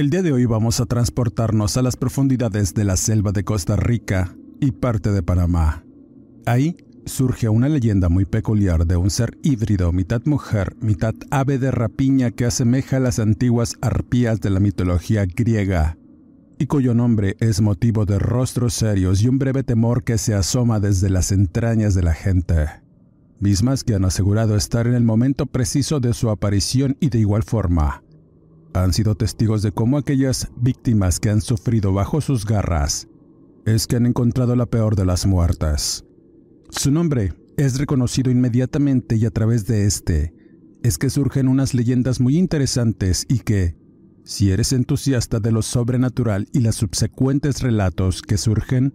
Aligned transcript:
El 0.00 0.08
día 0.08 0.22
de 0.22 0.32
hoy 0.32 0.46
vamos 0.46 0.80
a 0.80 0.86
transportarnos 0.86 1.76
a 1.76 1.82
las 1.82 1.94
profundidades 1.94 2.72
de 2.72 2.84
la 2.84 2.96
selva 2.96 3.32
de 3.32 3.44
Costa 3.44 3.76
Rica 3.76 4.34
y 4.58 4.72
parte 4.72 5.12
de 5.12 5.22
Panamá. 5.22 5.84
Ahí 6.46 6.78
surge 7.04 7.50
una 7.50 7.68
leyenda 7.68 8.08
muy 8.08 8.24
peculiar 8.24 8.86
de 8.86 8.96
un 8.96 9.10
ser 9.10 9.36
híbrido, 9.42 9.92
mitad 9.92 10.22
mujer, 10.24 10.74
mitad 10.80 11.14
ave 11.30 11.58
de 11.58 11.70
rapiña 11.70 12.30
que 12.30 12.46
asemeja 12.46 12.96
a 12.96 13.00
las 13.00 13.18
antiguas 13.18 13.76
arpías 13.82 14.40
de 14.40 14.48
la 14.48 14.58
mitología 14.58 15.26
griega, 15.26 15.98
y 16.58 16.64
cuyo 16.64 16.94
nombre 16.94 17.36
es 17.38 17.60
motivo 17.60 18.06
de 18.06 18.18
rostros 18.18 18.72
serios 18.72 19.20
y 19.20 19.28
un 19.28 19.38
breve 19.38 19.64
temor 19.64 20.02
que 20.02 20.16
se 20.16 20.32
asoma 20.32 20.80
desde 20.80 21.10
las 21.10 21.30
entrañas 21.30 21.94
de 21.94 22.04
la 22.04 22.14
gente, 22.14 22.68
mismas 23.38 23.84
que 23.84 23.96
han 23.96 24.06
asegurado 24.06 24.56
estar 24.56 24.86
en 24.86 24.94
el 24.94 25.04
momento 25.04 25.44
preciso 25.44 26.00
de 26.00 26.14
su 26.14 26.30
aparición 26.30 26.96
y 27.00 27.10
de 27.10 27.18
igual 27.18 27.42
forma 27.42 28.02
han 28.74 28.92
sido 28.92 29.14
testigos 29.14 29.62
de 29.62 29.72
cómo 29.72 29.98
aquellas 29.98 30.48
víctimas 30.56 31.20
que 31.20 31.30
han 31.30 31.40
sufrido 31.40 31.92
bajo 31.92 32.20
sus 32.20 32.44
garras 32.44 33.08
es 33.66 33.86
que 33.86 33.96
han 33.96 34.06
encontrado 34.06 34.56
la 34.56 34.66
peor 34.66 34.96
de 34.96 35.04
las 35.04 35.26
muertes. 35.26 36.04
Su 36.70 36.90
nombre 36.90 37.34
es 37.56 37.78
reconocido 37.78 38.30
inmediatamente 38.30 39.16
y 39.16 39.26
a 39.26 39.30
través 39.30 39.66
de 39.66 39.86
este 39.86 40.34
es 40.82 40.98
que 40.98 41.10
surgen 41.10 41.48
unas 41.48 41.74
leyendas 41.74 42.20
muy 42.20 42.38
interesantes 42.38 43.26
y 43.28 43.40
que, 43.40 43.76
si 44.24 44.50
eres 44.50 44.72
entusiasta 44.72 45.40
de 45.40 45.52
lo 45.52 45.62
sobrenatural 45.62 46.48
y 46.52 46.60
los 46.60 46.76
subsecuentes 46.76 47.60
relatos 47.60 48.22
que 48.22 48.38
surgen, 48.38 48.94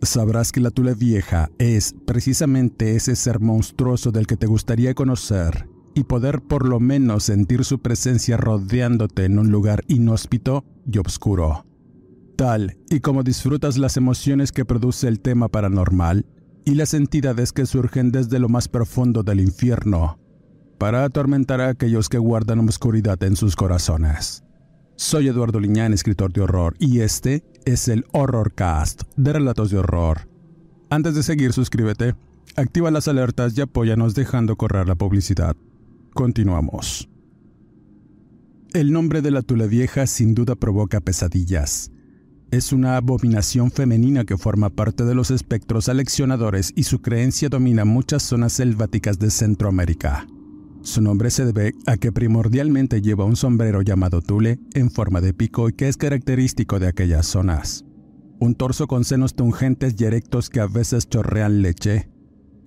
sabrás 0.00 0.52
que 0.52 0.60
la 0.60 0.70
Tula 0.70 0.94
Vieja 0.94 1.50
es 1.58 1.94
precisamente 2.06 2.96
ese 2.96 3.14
ser 3.14 3.40
monstruoso 3.40 4.10
del 4.10 4.26
que 4.26 4.36
te 4.36 4.46
gustaría 4.46 4.94
conocer 4.94 5.68
y 5.98 6.04
poder 6.04 6.40
por 6.40 6.64
lo 6.64 6.78
menos 6.78 7.24
sentir 7.24 7.64
su 7.64 7.80
presencia 7.80 8.36
rodeándote 8.36 9.24
en 9.24 9.36
un 9.40 9.50
lugar 9.50 9.82
inhóspito 9.88 10.64
y 10.86 10.98
oscuro. 10.98 11.66
Tal 12.36 12.76
y 12.88 13.00
como 13.00 13.24
disfrutas 13.24 13.78
las 13.78 13.96
emociones 13.96 14.52
que 14.52 14.64
produce 14.64 15.08
el 15.08 15.18
tema 15.18 15.48
paranormal 15.48 16.24
y 16.64 16.76
las 16.76 16.94
entidades 16.94 17.52
que 17.52 17.66
surgen 17.66 18.12
desde 18.12 18.38
lo 18.38 18.48
más 18.48 18.68
profundo 18.68 19.24
del 19.24 19.40
infierno, 19.40 20.20
para 20.78 21.02
atormentar 21.02 21.60
a 21.60 21.70
aquellos 21.70 22.08
que 22.08 22.18
guardan 22.18 22.60
oscuridad 22.60 23.20
en 23.24 23.34
sus 23.34 23.56
corazones. 23.56 24.44
Soy 24.94 25.26
Eduardo 25.26 25.58
Liñán, 25.58 25.92
escritor 25.92 26.32
de 26.32 26.42
horror, 26.42 26.76
y 26.78 27.00
este 27.00 27.42
es 27.64 27.88
el 27.88 28.04
Horrorcast 28.12 29.02
de 29.16 29.32
Relatos 29.32 29.70
de 29.70 29.78
Horror. 29.78 30.28
Antes 30.90 31.16
de 31.16 31.24
seguir, 31.24 31.52
suscríbete, 31.52 32.14
activa 32.54 32.92
las 32.92 33.08
alertas 33.08 33.58
y 33.58 33.62
apóyanos 33.62 34.14
dejando 34.14 34.54
correr 34.54 34.86
la 34.86 34.94
publicidad. 34.94 35.56
Continuamos. 36.18 37.08
El 38.74 38.90
nombre 38.90 39.22
de 39.22 39.30
la 39.30 39.42
Tula 39.42 39.66
Vieja 39.66 40.04
sin 40.08 40.34
duda 40.34 40.56
provoca 40.56 41.00
pesadillas. 41.00 41.92
Es 42.50 42.72
una 42.72 42.96
abominación 42.96 43.70
femenina 43.70 44.24
que 44.24 44.36
forma 44.36 44.68
parte 44.68 45.04
de 45.04 45.14
los 45.14 45.30
espectros 45.30 45.88
aleccionadores 45.88 46.72
y 46.74 46.82
su 46.82 47.02
creencia 47.02 47.48
domina 47.48 47.84
muchas 47.84 48.24
zonas 48.24 48.54
selváticas 48.54 49.20
de 49.20 49.30
Centroamérica. 49.30 50.26
Su 50.82 51.02
nombre 51.02 51.30
se 51.30 51.44
debe 51.44 51.72
a 51.86 51.96
que 51.96 52.10
primordialmente 52.10 53.00
lleva 53.00 53.24
un 53.24 53.36
sombrero 53.36 53.82
llamado 53.82 54.20
tule 54.20 54.58
en 54.74 54.90
forma 54.90 55.20
de 55.20 55.34
pico 55.34 55.68
y 55.68 55.74
que 55.74 55.86
es 55.86 55.96
característico 55.96 56.80
de 56.80 56.88
aquellas 56.88 57.26
zonas. 57.26 57.84
Un 58.40 58.56
torso 58.56 58.88
con 58.88 59.04
senos 59.04 59.36
tungentes 59.36 59.94
y 59.96 60.04
erectos 60.04 60.50
que 60.50 60.58
a 60.58 60.66
veces 60.66 61.08
chorrean 61.08 61.62
leche, 61.62 62.10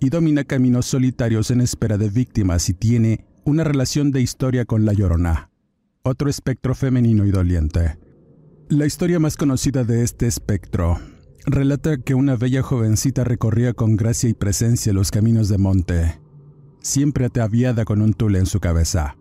y 0.00 0.08
domina 0.08 0.42
caminos 0.44 0.86
solitarios 0.86 1.50
en 1.50 1.60
espera 1.60 1.98
de 1.98 2.08
víctimas 2.08 2.70
y 2.70 2.72
tiene 2.72 3.26
una 3.44 3.64
relación 3.64 4.12
de 4.12 4.20
historia 4.20 4.64
con 4.64 4.84
la 4.84 4.92
Llorona, 4.92 5.50
otro 6.02 6.30
espectro 6.30 6.74
femenino 6.74 7.26
y 7.26 7.32
doliente. 7.32 7.98
La 8.68 8.86
historia 8.86 9.18
más 9.18 9.36
conocida 9.36 9.82
de 9.84 10.04
este 10.04 10.26
espectro 10.26 11.00
relata 11.44 11.98
que 11.98 12.14
una 12.14 12.36
bella 12.36 12.62
jovencita 12.62 13.24
recorría 13.24 13.72
con 13.72 13.96
gracia 13.96 14.28
y 14.28 14.34
presencia 14.34 14.92
los 14.92 15.10
caminos 15.10 15.48
de 15.48 15.58
monte, 15.58 16.20
siempre 16.80 17.24
ataviada 17.24 17.84
con 17.84 18.00
un 18.00 18.14
tule 18.14 18.38
en 18.38 18.46
su 18.46 18.60
cabeza. 18.60 19.16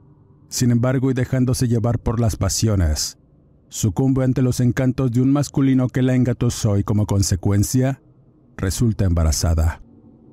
Sin 0.50 0.70
embargo, 0.70 1.10
y 1.10 1.16
dejándose 1.16 1.68
llevar 1.68 1.98
por 1.98 2.20
las 2.20 2.36
pasiones, 2.36 3.18
sucumbe 3.70 4.24
ante 4.24 4.44
los 4.44 4.60
encantos 4.60 5.12
de 5.12 5.22
un 5.22 5.32
masculino 5.32 5.88
que 5.88 6.04
la 6.04 6.14
engatusó 6.14 6.78
y 6.78 6.84
como 6.84 7.08
consecuencia, 7.08 8.04
resulta 8.56 9.06
embarazada. 9.06 9.81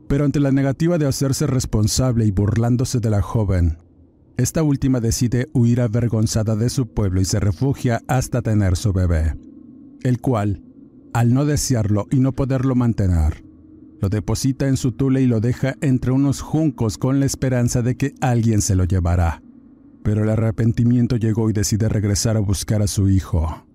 Pero 0.08 0.24
ante 0.24 0.40
la 0.40 0.50
negativa 0.50 0.96
de 0.96 1.06
hacerse 1.06 1.46
responsable 1.46 2.24
y 2.24 2.30
burlándose 2.30 2.98
de 2.98 3.10
la 3.10 3.20
joven, 3.20 3.76
esta 4.38 4.62
última 4.62 5.00
decide 5.00 5.48
huir 5.52 5.82
avergonzada 5.82 6.56
de 6.56 6.70
su 6.70 6.86
pueblo 6.86 7.20
y 7.20 7.26
se 7.26 7.40
refugia 7.40 8.00
hasta 8.08 8.40
tener 8.40 8.76
su 8.76 8.92
bebé, 8.94 9.34
el 10.02 10.20
cual, 10.20 10.62
al 11.12 11.34
no 11.34 11.44
desearlo 11.44 12.06
y 12.10 12.20
no 12.20 12.32
poderlo 12.32 12.74
mantener, 12.74 13.44
lo 14.00 14.08
deposita 14.08 14.66
en 14.66 14.78
su 14.78 14.92
tule 14.92 15.20
y 15.20 15.26
lo 15.26 15.40
deja 15.40 15.74
entre 15.82 16.12
unos 16.12 16.40
juncos 16.40 16.96
con 16.96 17.20
la 17.20 17.26
esperanza 17.26 17.82
de 17.82 17.96
que 17.96 18.14
alguien 18.20 18.62
se 18.62 18.76
lo 18.76 18.84
llevará. 18.84 19.42
Pero 20.04 20.22
el 20.22 20.30
arrepentimiento 20.30 21.16
llegó 21.16 21.50
y 21.50 21.52
decide 21.52 21.88
regresar 21.88 22.36
a 22.36 22.40
buscar 22.40 22.80
a 22.80 22.86
su 22.86 23.10
hijo. 23.10 23.66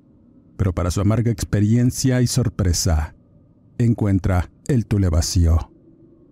Pero 0.56 0.74
para 0.74 0.90
su 0.90 1.02
amarga 1.02 1.30
experiencia 1.30 2.22
y 2.22 2.28
sorpresa, 2.28 3.16
encuentra 3.78 4.50
el 4.68 4.86
tule 4.86 5.10
vacío 5.10 5.73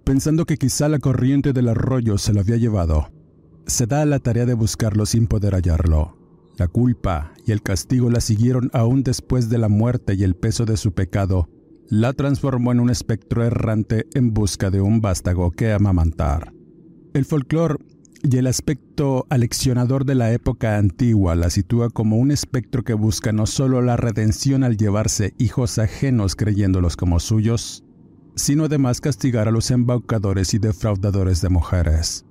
pensando 0.03 0.45
que 0.45 0.57
quizá 0.57 0.89
la 0.89 0.99
corriente 0.99 1.53
del 1.53 1.69
arroyo 1.69 2.17
se 2.17 2.33
lo 2.33 2.41
había 2.41 2.57
llevado. 2.57 3.09
Se 3.67 3.87
da 3.87 4.01
a 4.01 4.05
la 4.05 4.19
tarea 4.19 4.45
de 4.45 4.53
buscarlo 4.53 5.05
sin 5.05 5.27
poder 5.27 5.53
hallarlo. 5.53 6.17
La 6.57 6.67
culpa 6.67 7.33
y 7.45 7.51
el 7.51 7.61
castigo 7.61 8.09
la 8.09 8.21
siguieron 8.21 8.69
aún 8.73 9.03
después 9.03 9.49
de 9.49 9.57
la 9.57 9.69
muerte 9.69 10.15
y 10.15 10.23
el 10.23 10.35
peso 10.35 10.65
de 10.65 10.77
su 10.77 10.93
pecado 10.93 11.49
la 11.91 12.13
transformó 12.13 12.71
en 12.71 12.79
un 12.79 12.89
espectro 12.89 13.43
errante 13.43 14.07
en 14.13 14.33
busca 14.33 14.69
de 14.69 14.79
un 14.79 15.01
vástago 15.01 15.51
que 15.51 15.73
amamantar. 15.73 16.53
El 17.13 17.25
folclore 17.25 17.75
y 18.23 18.37
el 18.37 18.47
aspecto 18.47 19.25
aleccionador 19.29 20.05
de 20.05 20.15
la 20.15 20.31
época 20.31 20.77
antigua 20.77 21.35
la 21.35 21.49
sitúa 21.49 21.89
como 21.89 22.15
un 22.17 22.31
espectro 22.31 22.83
que 22.83 22.93
busca 22.93 23.33
no 23.33 23.45
solo 23.45 23.81
la 23.81 23.97
redención 23.97 24.63
al 24.63 24.77
llevarse 24.77 25.33
hijos 25.37 25.79
ajenos 25.79 26.37
creyéndolos 26.37 26.95
como 26.95 27.19
suyos, 27.19 27.83
sino 28.35 28.65
además 28.65 29.01
castigar 29.01 29.47
a 29.47 29.51
los 29.51 29.71
embaucadores 29.71 30.53
y 30.53 30.59
defraudadores 30.59 31.41
de 31.41 31.49
mujeres, 31.49 32.25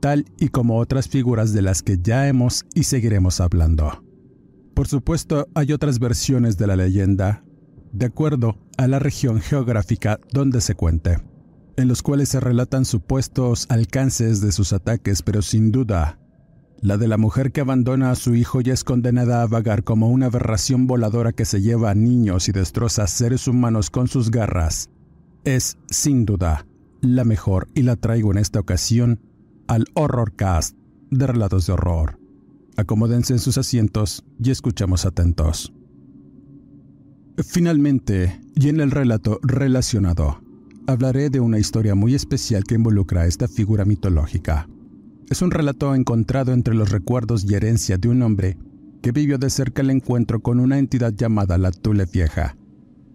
tal 0.00 0.26
y 0.38 0.48
como 0.48 0.78
otras 0.78 1.08
figuras 1.08 1.52
de 1.52 1.62
las 1.62 1.82
que 1.82 1.98
ya 2.02 2.28
hemos 2.28 2.64
y 2.74 2.84
seguiremos 2.84 3.40
hablando. 3.40 4.02
Por 4.74 4.88
supuesto, 4.88 5.48
hay 5.54 5.72
otras 5.72 5.98
versiones 5.98 6.58
de 6.58 6.66
la 6.66 6.76
leyenda, 6.76 7.42
de 7.92 8.06
acuerdo 8.06 8.58
a 8.76 8.86
la 8.86 8.98
región 8.98 9.40
geográfica 9.40 10.20
donde 10.32 10.60
se 10.60 10.74
cuente, 10.74 11.18
en 11.76 11.88
los 11.88 12.02
cuales 12.02 12.28
se 12.28 12.40
relatan 12.40 12.84
supuestos 12.84 13.66
alcances 13.70 14.40
de 14.40 14.52
sus 14.52 14.72
ataques, 14.74 15.22
pero 15.22 15.40
sin 15.40 15.72
duda, 15.72 16.18
la 16.82 16.98
de 16.98 17.08
la 17.08 17.16
mujer 17.16 17.52
que 17.52 17.62
abandona 17.62 18.10
a 18.10 18.16
su 18.16 18.34
hijo 18.34 18.60
y 18.60 18.70
es 18.70 18.84
condenada 18.84 19.42
a 19.42 19.46
vagar 19.46 19.82
como 19.82 20.10
una 20.10 20.26
aberración 20.26 20.86
voladora 20.86 21.32
que 21.32 21.46
se 21.46 21.62
lleva 21.62 21.90
a 21.90 21.94
niños 21.94 22.48
y 22.48 22.52
destroza 22.52 23.04
a 23.04 23.06
seres 23.06 23.48
humanos 23.48 23.88
con 23.88 24.08
sus 24.08 24.30
garras, 24.30 24.90
es, 25.46 25.78
sin 25.88 26.26
duda, 26.26 26.66
la 27.00 27.24
mejor 27.24 27.68
y 27.72 27.82
la 27.82 27.96
traigo 27.96 28.32
en 28.32 28.38
esta 28.38 28.60
ocasión 28.60 29.20
al 29.68 29.86
Horrorcast 29.94 30.76
de 31.10 31.26
Relatos 31.26 31.66
de 31.66 31.72
Horror. 31.72 32.18
Acomódense 32.76 33.32
en 33.32 33.38
sus 33.38 33.56
asientos 33.56 34.24
y 34.42 34.50
escuchamos 34.50 35.06
atentos. 35.06 35.72
Finalmente, 37.38 38.40
y 38.54 38.68
en 38.68 38.80
el 38.80 38.90
relato 38.90 39.38
relacionado, 39.42 40.42
hablaré 40.88 41.30
de 41.30 41.40
una 41.40 41.58
historia 41.58 41.94
muy 41.94 42.14
especial 42.14 42.64
que 42.64 42.74
involucra 42.74 43.22
a 43.22 43.26
esta 43.26 43.46
figura 43.46 43.84
mitológica. 43.84 44.68
Es 45.30 45.42
un 45.42 45.52
relato 45.52 45.94
encontrado 45.94 46.52
entre 46.52 46.74
los 46.74 46.90
recuerdos 46.90 47.44
y 47.48 47.54
herencia 47.54 47.98
de 47.98 48.08
un 48.08 48.22
hombre 48.22 48.58
que 49.00 49.12
vivió 49.12 49.38
de 49.38 49.50
cerca 49.50 49.82
el 49.82 49.90
encuentro 49.90 50.40
con 50.40 50.58
una 50.58 50.78
entidad 50.78 51.14
llamada 51.14 51.56
la 51.56 51.70
Tule 51.70 52.06
Vieja. 52.12 52.56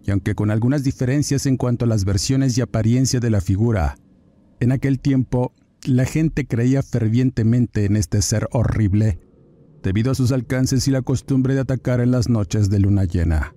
Y 0.04 0.10
aunque 0.10 0.34
con 0.34 0.50
algunas 0.50 0.84
diferencias 0.84 1.46
en 1.46 1.56
cuanto 1.56 1.84
a 1.84 1.88
las 1.88 2.04
versiones 2.04 2.56
y 2.58 2.60
apariencia 2.60 3.20
de 3.20 3.30
la 3.30 3.40
figura, 3.40 3.96
en 4.60 4.72
aquel 4.72 4.98
tiempo 4.98 5.52
la 5.84 6.04
gente 6.04 6.46
creía 6.46 6.82
fervientemente 6.82 7.84
en 7.84 7.96
este 7.96 8.22
ser 8.22 8.48
horrible, 8.52 9.18
debido 9.82 10.12
a 10.12 10.14
sus 10.14 10.32
alcances 10.32 10.86
y 10.86 10.90
la 10.90 11.02
costumbre 11.02 11.54
de 11.54 11.60
atacar 11.60 12.00
en 12.00 12.12
las 12.12 12.28
noches 12.28 12.70
de 12.70 12.78
luna 12.78 13.04
llena, 13.04 13.54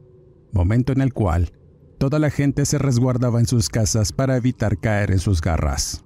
momento 0.52 0.92
en 0.92 1.02
el 1.02 1.14
cual 1.14 1.52
toda 2.00 2.20
la 2.20 2.30
gente 2.30 2.66
se 2.66 2.78
resguardaba 2.78 3.40
en 3.40 3.46
sus 3.46 3.70
casas 3.70 4.12
para 4.12 4.38
evitar 4.38 4.80
caer 4.80 5.12
en 5.12 5.20
sus 5.20 5.42
garras. 5.42 6.04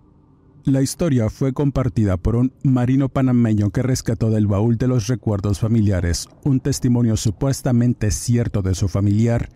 La 0.65 0.81
historia 0.81 1.29
fue 1.29 1.53
compartida 1.53 2.17
por 2.17 2.35
un 2.35 2.53
marino 2.63 3.07
panameño 3.09 3.69
que 3.69 3.81
rescató 3.81 4.29
del 4.29 4.45
baúl 4.45 4.77
de 4.77 4.87
los 4.87 5.07
recuerdos 5.07 5.59
familiares 5.59 6.27
un 6.43 6.59
testimonio 6.59 7.15
supuestamente 7.15 8.11
cierto 8.11 8.61
de 8.61 8.75
su 8.75 8.89
familiar 8.89 9.49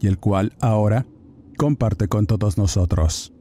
y 0.00 0.06
el 0.06 0.18
cual 0.18 0.54
ahora 0.60 1.06
comparte 1.56 2.08
con 2.08 2.26
todos 2.26 2.58
nosotros, 2.58 3.32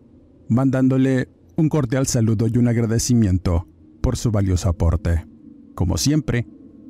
mandándole 0.47 1.29
un 1.57 1.69
cordial 1.69 2.07
saludo 2.07 2.47
y 2.47 2.57
un 2.57 2.67
agradecimiento 2.67 3.67
por 4.01 4.17
su 4.17 4.31
valioso 4.31 4.69
aporte. 4.69 5.25
Como 5.73 5.97
siempre, 5.97 6.47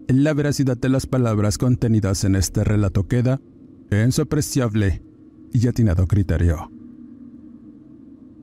la 0.08 0.34
veracidad 0.34 0.78
de 0.78 0.90
las 0.90 1.08
palabras 1.08 1.58
contenidas 1.58 2.24
en 2.24 2.36
este 2.36 2.64
relato 2.64 3.08
queda 3.08 3.42
en 3.90 4.12
su 4.12 4.22
apreciable 4.22 5.02
y 5.52 5.68
atinado 5.68 6.08
criterio. 6.08 6.72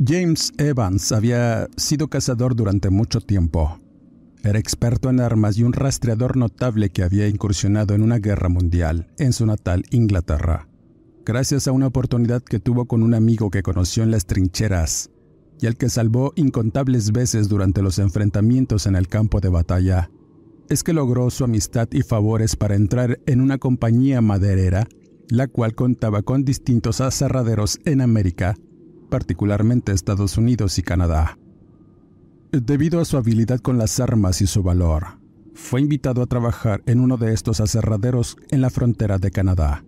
James 0.05 0.53
Evans 0.59 1.13
había 1.13 1.69
sido 1.77 2.09
cazador 2.09 2.57
durante 2.57 2.91
mucho 2.91 3.21
tiempo. 3.21 3.79
Era 4.43 4.59
experto 4.59 5.11
en 5.11 5.21
armas 5.21 5.57
y 5.57 5.63
un 5.63 5.73
rastreador 5.73 6.37
notable 6.37 6.91
que 6.91 7.05
había 7.05 7.29
incursionado 7.29 7.95
en 7.95 8.03
una 8.03 8.19
guerra 8.19 8.49
mundial 8.49 9.07
en 9.19 9.33
su 9.33 9.47
natal 9.47 9.85
Inglaterra, 9.91 10.67
gracias 11.25 11.69
a 11.69 11.73
una 11.73 11.87
oportunidad 11.87 12.43
que 12.43 12.61
tuvo 12.61 12.87
con 12.87 13.03
un 13.03 13.15
amigo 13.15 13.51
que 13.51 13.63
conoció 13.63 14.03
en 14.03 14.11
las 14.11 14.27
trincheras 14.27 15.11
y 15.61 15.67
al 15.67 15.77
que 15.77 15.89
salvó 15.89 16.33
incontables 16.37 17.13
veces 17.13 17.49
durante 17.49 17.83
los 17.83 17.99
enfrentamientos 17.99 18.87
en 18.87 18.97
el 18.97 19.09
campo 19.09 19.41
de 19.41 19.49
batalla. 19.49 20.11
Es 20.69 20.83
que 20.83 20.93
logró 20.93 21.31
su 21.31 21.45
amistad 21.45 21.89
y 21.93 22.03
favores 22.03 22.57
para 22.57 22.75
entrar 22.75 23.21
en 23.27 23.41
una 23.41 23.59
compañía 23.59 24.21
maderera, 24.21 24.89
la 25.29 25.47
cual 25.47 25.75
contaba 25.75 26.23
con 26.23 26.45
distintos 26.45 27.01
aserraderos 27.01 27.79
en 27.85 28.01
América 28.01 28.57
particularmente 29.13 29.93
Estados 29.93 30.39
Unidos 30.39 30.79
y 30.79 30.83
Canadá. 30.83 31.39
Debido 32.51 32.99
a 32.99 33.05
su 33.05 33.19
habilidad 33.19 33.61
con 33.61 33.77
las 33.77 34.01
armas 34.01 34.41
y 34.41 34.47
su 34.47 34.63
valor, 34.63 35.19
fue 35.53 35.83
invitado 35.83 36.23
a 36.23 36.27
trabajar 36.27 36.83
en 36.87 36.99
uno 36.99 37.19
de 37.19 37.35
estos 37.35 37.61
aserraderos 37.61 38.39
en 38.49 38.63
la 38.63 38.71
frontera 38.71 39.19
de 39.19 39.31
Canadá, 39.31 39.85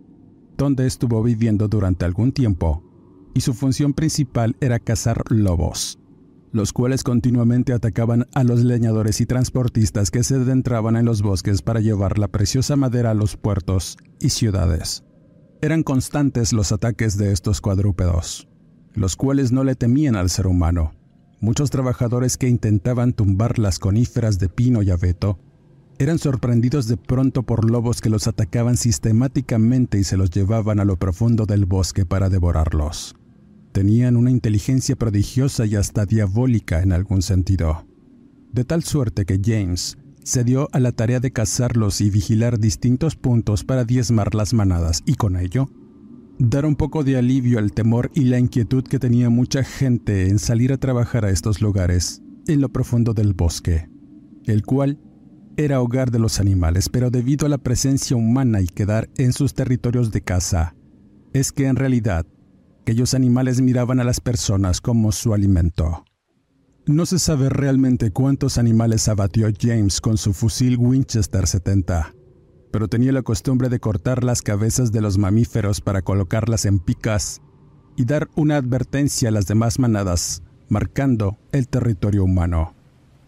donde 0.56 0.86
estuvo 0.86 1.22
viviendo 1.22 1.68
durante 1.68 2.04
algún 2.04 2.32
tiempo, 2.32 2.82
y 3.34 3.40
su 3.40 3.54
función 3.54 3.92
principal 3.92 4.56
era 4.60 4.78
cazar 4.78 5.22
lobos, 5.28 5.98
los 6.52 6.72
cuales 6.72 7.02
continuamente 7.02 7.72
atacaban 7.72 8.26
a 8.34 8.44
los 8.44 8.62
leñadores 8.62 9.20
y 9.20 9.26
transportistas 9.26 10.10
que 10.10 10.22
se 10.22 10.36
adentraban 10.36 10.96
en 10.96 11.04
los 11.04 11.22
bosques 11.22 11.62
para 11.62 11.80
llevar 11.80 12.18
la 12.18 12.28
preciosa 12.28 12.76
madera 12.76 13.10
a 13.10 13.14
los 13.14 13.36
puertos 13.36 13.96
y 14.20 14.30
ciudades. 14.30 15.02
Eran 15.60 15.82
constantes 15.82 16.52
los 16.52 16.72
ataques 16.72 17.16
de 17.16 17.32
estos 17.32 17.60
cuadrúpedos, 17.60 18.48
los 18.92 19.16
cuales 19.16 19.50
no 19.50 19.64
le 19.64 19.74
temían 19.74 20.14
al 20.14 20.30
ser 20.30 20.46
humano. 20.46 20.92
Muchos 21.40 21.70
trabajadores 21.70 22.36
que 22.36 22.48
intentaban 22.48 23.12
tumbar 23.12 23.58
las 23.58 23.78
coníferas 23.78 24.38
de 24.38 24.48
pino 24.48 24.82
y 24.82 24.90
abeto 24.90 25.38
eran 25.98 26.18
sorprendidos 26.18 26.88
de 26.88 26.96
pronto 26.96 27.42
por 27.42 27.70
lobos 27.70 28.00
que 28.00 28.10
los 28.10 28.26
atacaban 28.26 28.76
sistemáticamente 28.76 29.98
y 29.98 30.04
se 30.04 30.16
los 30.16 30.30
llevaban 30.30 30.80
a 30.80 30.84
lo 30.84 30.96
profundo 30.96 31.46
del 31.46 31.66
bosque 31.66 32.04
para 32.04 32.28
devorarlos. 32.28 33.14
Tenían 33.72 34.16
una 34.16 34.30
inteligencia 34.30 34.96
prodigiosa 34.96 35.66
y 35.66 35.76
hasta 35.76 36.06
diabólica 36.06 36.82
en 36.82 36.92
algún 36.92 37.22
sentido. 37.22 37.86
De 38.52 38.64
tal 38.64 38.84
suerte 38.84 39.24
que 39.24 39.40
James 39.44 39.98
se 40.22 40.44
dio 40.44 40.68
a 40.72 40.80
la 40.80 40.92
tarea 40.92 41.20
de 41.20 41.32
cazarlos 41.32 42.00
y 42.00 42.10
vigilar 42.10 42.58
distintos 42.58 43.16
puntos 43.16 43.64
para 43.64 43.84
diezmar 43.84 44.34
las 44.34 44.54
manadas 44.54 45.02
y 45.04 45.14
con 45.14 45.36
ello 45.36 45.68
dar 46.38 46.66
un 46.66 46.76
poco 46.76 47.04
de 47.04 47.16
alivio 47.16 47.58
al 47.58 47.72
temor 47.72 48.10
y 48.14 48.24
la 48.24 48.38
inquietud 48.38 48.84
que 48.84 48.98
tenía 48.98 49.30
mucha 49.30 49.62
gente 49.62 50.28
en 50.28 50.38
salir 50.38 50.72
a 50.72 50.78
trabajar 50.78 51.24
a 51.24 51.30
estos 51.30 51.60
lugares, 51.60 52.22
en 52.46 52.60
lo 52.60 52.70
profundo 52.70 53.14
del 53.14 53.34
bosque, 53.34 53.88
el 54.44 54.64
cual 54.64 54.98
era 55.56 55.80
hogar 55.80 56.10
de 56.10 56.18
los 56.18 56.40
animales, 56.40 56.88
pero 56.88 57.10
debido 57.10 57.46
a 57.46 57.48
la 57.48 57.58
presencia 57.58 58.16
humana 58.16 58.60
y 58.60 58.66
quedar 58.66 59.08
en 59.16 59.32
sus 59.32 59.54
territorios 59.54 60.10
de 60.10 60.22
caza, 60.22 60.74
es 61.32 61.52
que 61.52 61.66
en 61.66 61.76
realidad 61.76 62.26
aquellos 62.82 63.14
animales 63.14 63.60
miraban 63.60 64.00
a 64.00 64.04
las 64.04 64.20
personas 64.20 64.80
como 64.80 65.12
su 65.12 65.34
alimento. 65.34 66.04
No 66.86 67.06
se 67.06 67.18
sabe 67.18 67.48
realmente 67.48 68.10
cuántos 68.10 68.58
animales 68.58 69.08
abatió 69.08 69.48
James 69.58 70.00
con 70.00 70.18
su 70.18 70.34
fusil 70.34 70.76
Winchester 70.76 71.46
70, 71.46 72.14
pero 72.70 72.88
tenía 72.88 73.12
la 73.12 73.22
costumbre 73.22 73.68
de 73.68 73.80
cortar 73.80 74.22
las 74.22 74.42
cabezas 74.42 74.92
de 74.92 75.00
los 75.00 75.16
mamíferos 75.16 75.80
para 75.80 76.02
colocarlas 76.02 76.66
en 76.66 76.80
picas 76.80 77.40
y 77.96 78.04
dar 78.04 78.28
una 78.34 78.56
advertencia 78.56 79.28
a 79.28 79.32
las 79.32 79.46
demás 79.46 79.78
manadas, 79.78 80.42
marcando 80.68 81.38
el 81.52 81.68
territorio 81.68 82.24
humano. 82.24 82.73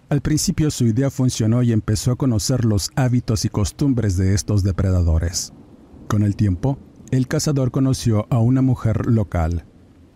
Al 0.08 0.20
principio 0.20 0.70
su 0.70 0.85
idea 0.85 1.11
funcionó 1.11 1.64
y 1.64 1.73
empezó 1.73 2.12
a 2.12 2.17
conocer 2.17 2.64
los 2.64 2.93
hábitos 2.94 3.44
y 3.44 3.49
costumbres 3.49 4.17
de 4.17 4.35
estos 4.35 4.62
depredadores. 4.62 5.53
Con 6.06 6.23
el 6.23 6.37
tiempo, 6.37 6.79
el 7.11 7.26
cazador 7.26 7.73
conoció 7.73 8.29
a 8.31 8.38
una 8.38 8.62
mujer 8.62 9.06
local, 9.06 9.64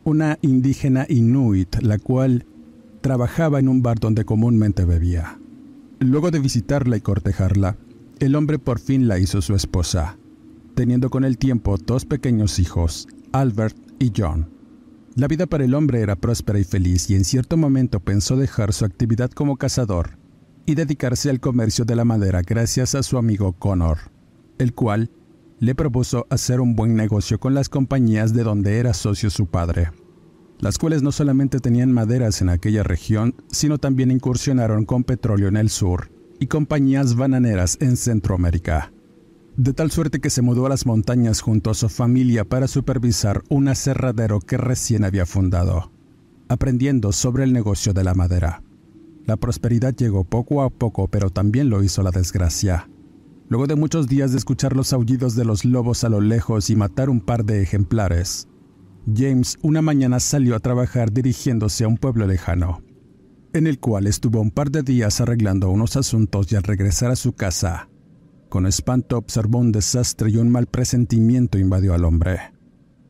una 0.05 0.39
indígena 0.43 1.07
inuit, 1.09 1.75
la 1.83 1.99
cual 1.99 2.47
trabajaba 3.01 3.59
en 3.59 3.69
un 3.69 3.83
bar 3.83 3.99
donde 3.99 4.25
comúnmente 4.25 4.85
bebía. 4.85 5.41
Luego 5.99 6.31
de 6.31 6.39
visitarla 6.39 6.97
y 6.97 7.01
cortejarla, 7.01 7.77
el 8.21 8.37
hombre 8.37 8.61
por 8.61 8.79
fin 8.79 9.09
la 9.09 9.19
hizo 9.19 9.43
su 9.43 9.57
esposa, 9.57 10.19
teniendo 10.77 11.11
con 11.11 11.25
el 11.25 11.37
tiempo 11.37 11.77
dos 11.79 12.05
pequeños 12.05 12.61
hijos, 12.61 13.09
Albert 13.33 13.77
y 13.99 14.13
John. 14.17 14.60
La 15.17 15.27
vida 15.27 15.47
para 15.47 15.65
el 15.65 15.75
hombre 15.75 16.03
era 16.03 16.15
próspera 16.15 16.61
y 16.61 16.65
feliz 16.65 17.11
y 17.11 17.17
en 17.17 17.25
cierto 17.25 17.57
momento 17.57 17.99
pensó 17.99 18.37
dejar 18.37 18.73
su 18.73 18.85
actividad 18.85 19.31
como 19.31 19.57
cazador 19.57 20.19
y 20.67 20.77
dedicarse 20.77 21.31
al 21.31 21.41
comercio 21.41 21.85
de 21.85 21.97
la 21.97 22.05
madera 22.05 22.43
gracias 22.43 22.95
a 22.95 23.03
su 23.03 23.19
amigo 23.19 23.53
Connor, 23.53 23.99
el 24.59 24.73
cual 24.73 25.11
le 25.59 25.75
propuso 25.75 26.27
hacer 26.31 26.61
un 26.61 26.77
buen 26.77 26.95
negocio 26.95 27.41
con 27.41 27.55
las 27.55 27.69
compañías 27.69 28.33
de 28.33 28.45
donde 28.45 28.79
era 28.79 28.95
socio 28.95 29.31
su 29.31 29.47
padre, 29.47 29.91
las 30.61 30.79
cuales 30.79 31.03
no 31.03 31.11
solamente 31.11 31.59
tenían 31.59 31.91
maderas 31.91 32.41
en 32.41 32.49
aquella 32.49 32.85
región, 32.85 33.35
sino 33.51 33.79
también 33.79 34.13
incursionaron 34.13 34.85
con 34.85 35.03
petróleo 35.03 35.49
en 35.49 35.57
el 35.57 35.71
sur 35.71 36.13
y 36.39 36.47
compañías 36.47 37.17
bananeras 37.17 37.79
en 37.81 37.97
Centroamérica. 37.97 38.93
De 39.57 39.73
tal 39.73 39.91
suerte 39.91 40.21
que 40.21 40.31
se 40.31 40.43
mudó 40.43 40.67
a 40.67 40.69
las 40.69 40.87
montañas 40.87 41.41
junto 41.41 41.71
a 41.71 41.75
su 41.75 41.89
familia 41.89 42.45
para 42.45 42.69
supervisar 42.69 43.43
un 43.49 43.69
aserradero 43.69 44.41
que 44.41 44.57
recién 44.57 45.05
había 45.05 45.27
fundado, 45.27 45.93
aprendiendo 46.49 47.13
sobre 47.13 47.45
el 47.45 47.53
negocio 47.53 47.93
de 47.93 48.05
la 48.05 48.15
madera. 48.15 48.63
La 49.27 49.37
prosperidad 49.37 49.95
llegó 49.95 50.25
poco 50.25 50.63
a 50.63 50.71
poco, 50.71 51.09
pero 51.09 51.31
también 51.31 51.69
lo 51.69 51.83
hizo 51.83 52.03
la 52.03 52.11
desgracia. 52.11 52.89
Luego 53.49 53.67
de 53.67 53.75
muchos 53.75 54.07
días 54.07 54.33
de 54.33 54.39
escuchar 54.39 54.77
los 54.77 54.93
aullidos 54.93 55.35
de 55.35 55.45
los 55.45 55.65
lobos 55.65 56.05
a 56.05 56.09
lo 56.09 56.21
lejos 56.21 56.71
y 56.71 56.77
matar 56.77 57.11
un 57.11 57.21
par 57.21 57.45
de 57.45 57.63
ejemplares, 57.63 58.49
James 59.13 59.59
una 59.63 59.83
mañana 59.83 60.21
salió 60.21 60.55
a 60.55 60.61
trabajar 60.61 61.13
dirigiéndose 61.13 61.85
a 61.85 61.89
un 61.89 61.97
pueblo 61.97 62.27
lejano 62.27 62.83
en 63.53 63.67
el 63.67 63.79
cual 63.79 64.07
estuvo 64.07 64.41
un 64.41 64.51
par 64.51 64.71
de 64.71 64.83
días 64.83 65.21
arreglando 65.21 65.71
unos 65.71 65.97
asuntos 65.97 66.51
y 66.53 66.57
al 66.57 66.63
regresar 66.63 67.11
a 67.11 67.17
su 67.17 67.33
casa, 67.33 67.89
con 68.51 68.67
espanto 68.67 69.17
observó 69.17 69.59
un 69.59 69.73
desastre 69.73 70.29
y 70.31 70.37
un 70.37 70.51
mal 70.51 70.67
presentimiento 70.67 71.59
invadió 71.59 71.95
al 71.95 72.05
hombre. 72.05 72.53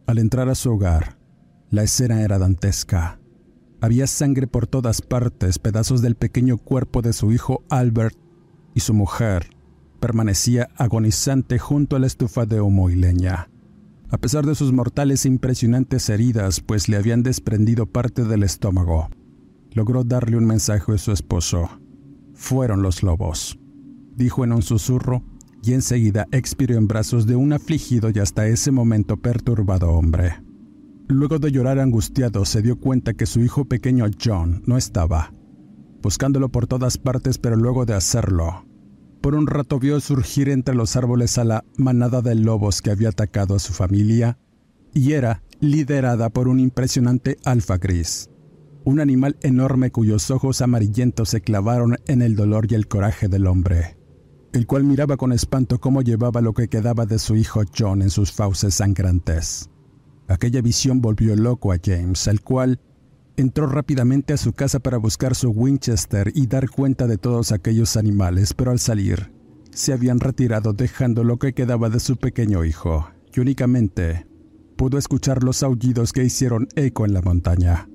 Al 0.06 0.18
entrar 0.18 0.48
a 0.48 0.54
su 0.54 0.70
hogar, 0.70 1.18
la 1.70 1.82
escena 1.82 2.22
era 2.22 2.38
dantesca. 2.38 3.18
Había 3.80 4.06
sangre 4.06 4.46
por 4.46 4.68
todas 4.68 5.02
partes, 5.02 5.58
pedazos 5.58 6.02
del 6.02 6.14
pequeño 6.14 6.58
cuerpo 6.58 7.02
de 7.02 7.12
su 7.12 7.32
hijo 7.32 7.64
Albert 7.68 8.16
y 8.72 8.80
su 8.80 8.94
mujer 8.94 9.50
permanecía 9.98 10.68
agonizante 10.76 11.58
junto 11.58 11.96
a 11.96 11.98
la 11.98 12.06
estufa 12.06 12.46
de 12.46 12.60
humo 12.60 12.88
y 12.88 12.94
leña. 12.94 13.50
A 14.10 14.18
pesar 14.18 14.46
de 14.46 14.54
sus 14.54 14.72
mortales 14.72 15.24
e 15.24 15.28
impresionantes 15.28 16.08
heridas, 16.08 16.60
pues 16.60 16.88
le 16.88 16.96
habían 16.96 17.24
desprendido 17.24 17.86
parte 17.86 18.24
del 18.24 18.44
estómago 18.44 19.08
logró 19.72 20.04
darle 20.04 20.36
un 20.36 20.44
mensaje 20.44 20.92
a 20.92 20.98
su 20.98 21.12
esposo. 21.12 21.68
Fueron 22.34 22.82
los 22.82 23.02
lobos. 23.02 23.58
Dijo 24.20 24.44
en 24.44 24.52
un 24.52 24.60
susurro, 24.62 25.24
y 25.62 25.72
enseguida 25.72 26.26
expiró 26.30 26.76
en 26.76 26.86
brazos 26.86 27.26
de 27.26 27.36
un 27.36 27.54
afligido 27.54 28.10
y 28.14 28.18
hasta 28.18 28.46
ese 28.46 28.70
momento 28.70 29.16
perturbado 29.16 29.90
hombre. 29.90 30.42
Luego 31.08 31.38
de 31.38 31.50
llorar 31.50 31.78
angustiado, 31.78 32.44
se 32.44 32.60
dio 32.60 32.78
cuenta 32.78 33.14
que 33.14 33.26
su 33.26 33.40
hijo 33.40 33.64
pequeño 33.64 34.04
John 34.22 34.62
no 34.66 34.76
estaba, 34.76 35.32
buscándolo 36.02 36.50
por 36.50 36.66
todas 36.66 36.98
partes, 36.98 37.38
pero 37.38 37.56
luego 37.56 37.86
de 37.86 37.94
hacerlo, 37.94 38.66
por 39.22 39.34
un 39.34 39.46
rato 39.46 39.78
vio 39.78 39.98
surgir 40.00 40.50
entre 40.50 40.74
los 40.74 40.96
árboles 40.96 41.38
a 41.38 41.44
la 41.44 41.64
manada 41.78 42.20
de 42.20 42.34
lobos 42.34 42.82
que 42.82 42.90
había 42.90 43.08
atacado 43.08 43.54
a 43.54 43.58
su 43.58 43.72
familia 43.72 44.38
y 44.92 45.12
era 45.12 45.42
liderada 45.60 46.28
por 46.28 46.46
un 46.46 46.60
impresionante 46.60 47.38
alfa 47.44 47.78
gris, 47.78 48.28
un 48.84 49.00
animal 49.00 49.38
enorme 49.40 49.90
cuyos 49.90 50.30
ojos 50.30 50.60
amarillentos 50.60 51.30
se 51.30 51.40
clavaron 51.40 51.96
en 52.06 52.20
el 52.22 52.36
dolor 52.36 52.66
y 52.70 52.74
el 52.74 52.86
coraje 52.86 53.28
del 53.28 53.46
hombre, 53.46 53.99
el 54.52 54.66
cual 54.66 54.84
miraba 54.84 55.16
con 55.16 55.32
espanto 55.32 55.80
cómo 55.80 56.02
llevaba 56.02 56.40
lo 56.40 56.52
que 56.52 56.68
quedaba 56.68 57.06
de 57.06 57.18
su 57.18 57.36
hijo 57.36 57.62
John 57.76 58.02
en 58.02 58.10
sus 58.10 58.32
fauces 58.32 58.74
sangrantes. 58.74 59.70
Aquella 60.28 60.62
visión 60.62 61.00
volvió 61.00 61.34
loco 61.36 61.72
a 61.72 61.78
James, 61.82 62.26
el 62.26 62.40
cual 62.40 62.80
Entró 63.40 63.66
rápidamente 63.66 64.34
a 64.34 64.36
su 64.36 64.52
casa 64.52 64.80
para 64.80 64.98
buscar 64.98 65.34
su 65.34 65.48
Winchester 65.48 66.30
y 66.34 66.46
dar 66.46 66.68
cuenta 66.68 67.06
de 67.06 67.16
todos 67.16 67.52
aquellos 67.52 67.96
animales, 67.96 68.52
pero 68.52 68.70
al 68.70 68.78
salir, 68.78 69.32
se 69.70 69.94
habían 69.94 70.20
retirado 70.20 70.74
dejando 70.74 71.24
lo 71.24 71.38
que 71.38 71.54
quedaba 71.54 71.88
de 71.88 72.00
su 72.00 72.18
pequeño 72.18 72.66
hijo, 72.66 73.08
y 73.34 73.40
únicamente 73.40 74.26
pudo 74.76 74.98
escuchar 74.98 75.42
los 75.42 75.62
aullidos 75.62 76.12
que 76.12 76.22
hicieron 76.22 76.68
eco 76.76 77.06
en 77.06 77.14
la 77.14 77.22
montaña. 77.22 77.88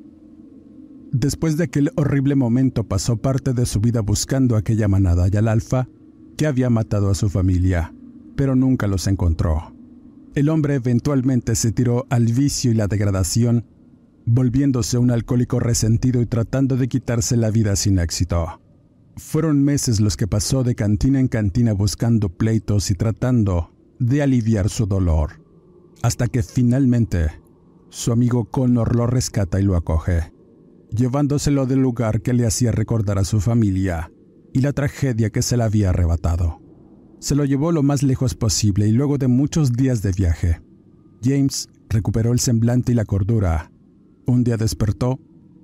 Después 1.12 1.58
de 1.58 1.66
aquel 1.66 1.92
horrible 1.96 2.34
momento 2.34 2.84
pasó 2.84 3.18
parte 3.18 3.54
de 3.54 3.68
su 3.68 3.80
vida 3.80 4.02
buscando 4.02 4.56
aquella 4.56 4.88
manada 4.88 5.28
y 5.32 5.38
al 5.38 5.48
alfa 5.48 5.88
que 6.36 6.48
había 6.48 6.70
matado 6.70 7.10
a 7.10 7.16
su 7.16 7.30
familia, 7.30 7.94
pero 8.36 8.56
nunca 8.56 8.88
los 8.88 9.08
encontró. 9.08 9.74
El 10.36 10.50
hombre 10.50 10.76
eventualmente 10.76 11.56
se 11.56 11.72
tiró 11.72 12.06
al 12.10 12.26
vicio 12.26 12.72
y 12.72 12.74
la 12.74 12.88
degradación 12.88 13.66
volviéndose 14.26 14.98
un 14.98 15.12
alcohólico 15.12 15.60
resentido 15.60 16.22
y 16.22 16.26
tratando 16.26 16.78
de 16.78 16.88
quitarse 16.88 17.38
la 17.38 17.52
vida 17.52 17.76
sin 17.76 18.00
éxito. 18.00 18.60
Fueron 19.18 19.64
meses 19.64 20.02
los 20.02 20.18
que 20.18 20.28
pasó 20.28 20.64
de 20.64 20.76
cantina 20.76 21.20
en 21.20 21.28
cantina 21.28 21.74
buscando 21.74 22.30
pleitos 22.30 22.92
y 22.92 22.96
tratando 22.96 23.72
de 24.00 24.22
aliviar 24.22 24.70
su 24.70 24.88
dolor, 24.88 25.42
hasta 26.02 26.28
que 26.28 26.44
finalmente 26.44 27.30
su 27.90 28.12
amigo 28.12 28.46
Connor 28.46 28.96
lo 28.96 29.08
rescata 29.08 29.62
y 29.62 29.64
lo 29.64 29.78
acoge, 29.78 30.34
llevándoselo 30.90 31.66
del 31.66 31.80
lugar 31.80 32.22
que 32.22 32.34
le 32.34 32.46
hacía 32.46 32.74
recordar 32.74 33.20
a 33.20 33.24
su 33.24 33.40
familia 33.40 34.12
y 34.56 34.62
la 34.62 34.72
tragedia 34.72 35.32
que 35.32 35.42
se 35.42 35.58
le 35.58 35.64
había 35.64 35.90
arrebatado. 35.90 36.62
Se 37.20 37.36
lo 37.36 37.44
llevó 37.44 37.74
lo 37.74 37.84
más 37.84 38.04
lejos 38.04 38.36
posible 38.36 38.88
y 38.88 38.94
luego 38.94 39.18
de 39.18 39.28
muchos 39.28 39.74
días 39.74 40.02
de 40.02 40.14
viaje, 40.14 40.62
James 41.22 41.68
recuperó 41.90 42.32
el 42.32 42.40
semblante 42.40 42.94
y 42.94 42.96
la 42.96 43.04
cordura 43.04 43.70
un 44.26 44.46
día 44.46 44.56
despertó 44.56 45.20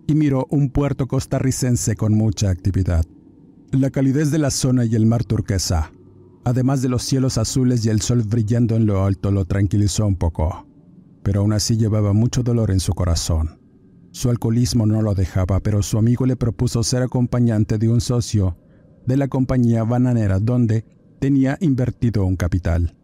y 0.07 0.15
miró 0.15 0.45
un 0.49 0.71
puerto 0.71 1.07
costarricense 1.07 1.95
con 1.95 2.15
mucha 2.15 2.49
actividad. 2.49 3.05
La 3.71 3.91
calidez 3.91 4.29
de 4.29 4.39
la 4.39 4.51
zona 4.51 4.83
y 4.83 4.93
el 4.93 5.05
mar 5.05 5.23
turquesa, 5.23 5.93
además 6.43 6.81
de 6.81 6.89
los 6.89 7.03
cielos 7.03 7.37
azules 7.37 7.85
y 7.85 7.89
el 7.89 8.01
sol 8.01 8.23
brillando 8.23 8.75
en 8.75 8.87
lo 8.87 9.05
alto, 9.05 9.31
lo 9.31 9.45
tranquilizó 9.45 10.05
un 10.05 10.17
poco, 10.17 10.67
pero 11.23 11.39
aún 11.39 11.53
así 11.53 11.77
llevaba 11.77 12.11
mucho 12.11 12.43
dolor 12.43 12.71
en 12.71 12.81
su 12.81 12.93
corazón. 12.93 13.57
Su 14.11 14.29
alcoholismo 14.29 14.85
no 14.85 15.01
lo 15.01 15.13
dejaba, 15.13 15.61
pero 15.61 15.81
su 15.81 15.97
amigo 15.97 16.25
le 16.25 16.35
propuso 16.35 16.83
ser 16.83 17.03
acompañante 17.03 17.77
de 17.77 17.87
un 17.87 18.01
socio 18.01 18.57
de 19.05 19.17
la 19.17 19.27
compañía 19.27 19.83
bananera 19.83 20.39
donde 20.39 20.85
tenía 21.19 21.57
invertido 21.61 22.25
un 22.25 22.35
capital. 22.35 22.95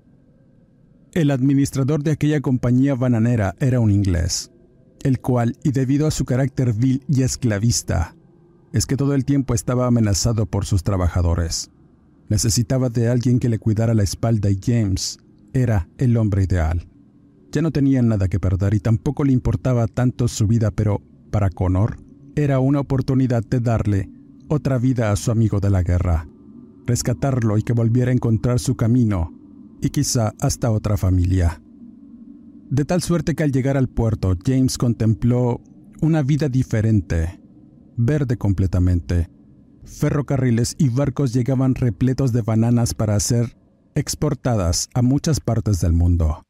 El 1.14 1.32
administrador 1.32 2.04
de 2.04 2.12
aquella 2.12 2.42
compañía 2.42 2.96
bananera 2.96 3.56
era 3.60 3.80
un 3.80 3.92
inglés, 3.92 4.52
el 5.04 5.20
cual, 5.20 5.56
y 5.64 5.72
debido 5.72 6.08
a 6.08 6.12
su 6.12 6.26
carácter 6.26 6.74
vil 6.74 7.04
y 7.08 7.24
esclavista, 7.24 8.16
es 8.74 8.86
que 8.86 8.98
todo 8.98 9.14
el 9.14 9.26
tiempo 9.26 9.54
estaba 9.54 9.88
amenazado 9.88 10.46
por 10.46 10.66
sus 10.66 10.84
trabajadores. 10.84 11.72
Necesitaba 12.30 12.90
de 12.90 13.08
alguien 13.08 13.40
que 13.40 13.50
le 13.50 13.60
cuidara 13.60 13.94
la 13.94 14.04
espalda 14.04 14.50
y 14.50 14.60
James 14.64 15.20
era 15.54 15.88
el 15.98 16.18
hombre 16.18 16.44
ideal. 16.44 16.88
Ya 17.52 17.62
no 17.62 17.72
tenía 17.72 18.02
nada 18.02 18.28
que 18.28 18.40
perder 18.40 18.74
y 18.74 18.80
tampoco 18.80 19.24
le 19.24 19.32
importaba 19.32 19.88
tanto 19.88 20.28
su 20.28 20.46
vida, 20.48 20.72
pero 20.72 21.02
para 21.32 21.50
Connor 21.50 21.98
era 22.36 22.60
una 22.60 22.82
oportunidad 22.82 23.44
de 23.44 23.60
darle 23.60 24.10
otra 24.48 24.78
vida 24.78 25.12
a 25.12 25.16
su 25.16 25.32
amigo 25.32 25.60
de 25.60 25.70
la 25.70 25.84
guerra, 25.84 26.28
rescatarlo 26.86 27.58
y 27.58 27.64
que 27.64 27.74
volviera 27.74 28.12
a 28.12 28.14
encontrar 28.14 28.60
su 28.60 28.76
camino 28.76 29.34
y 29.82 29.90
quizá 29.90 30.34
hasta 30.40 30.72
otra 30.72 30.98
familia. 30.98 31.62
De 32.70 32.86
tal 32.86 33.02
suerte 33.02 33.36
que 33.36 33.44
al 33.44 33.52
llegar 33.52 33.78
al 33.78 33.88
puerto, 33.88 34.36
James 34.46 34.78
contempló 34.78 35.62
una 36.02 36.22
vida 36.22 36.50
diferente, 36.50 37.40
verde 37.96 38.38
completamente. 38.38 39.30
Ferrocarriles 39.86 40.76
y 40.78 40.90
barcos 40.90 41.34
llegaban 41.34 41.76
repletos 41.76 42.34
de 42.34 42.42
bananas 42.42 42.94
para 42.94 43.20
ser 43.20 43.58
exportadas 43.96 44.90
a 44.94 45.02
muchas 45.02 45.40
partes 45.40 45.80
del 45.80 45.94
mundo. 45.94 46.44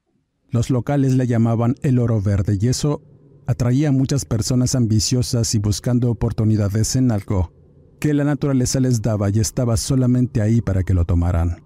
Los 0.49 0.69
locales 0.69 1.13
le 1.13 1.27
llamaban 1.27 1.75
el 1.81 1.99
oro 1.99 2.21
verde 2.21 2.57
y 2.59 2.67
eso 2.67 3.03
atraía 3.45 3.89
a 3.89 3.93
muchas 3.93 4.25
personas 4.25 4.75
ambiciosas 4.75 5.53
y 5.55 5.59
buscando 5.59 6.09
oportunidades 6.09 6.95
en 6.95 7.11
algo 7.11 7.51
que 7.99 8.13
la 8.13 8.23
naturaleza 8.23 8.79
les 8.79 9.01
daba 9.01 9.29
y 9.29 9.39
estaba 9.39 9.77
solamente 9.77 10.41
ahí 10.41 10.61
para 10.61 10.83
que 10.83 10.93
lo 10.93 11.05
tomaran. 11.05 11.63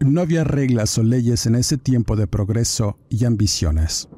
No 0.00 0.20
había 0.20 0.44
reglas 0.44 0.96
o 0.98 1.02
leyes 1.02 1.46
en 1.46 1.54
ese 1.54 1.76
tiempo 1.76 2.16
de 2.16 2.26
progreso 2.26 2.98
y 3.08 3.24
ambiciones. 3.24 4.08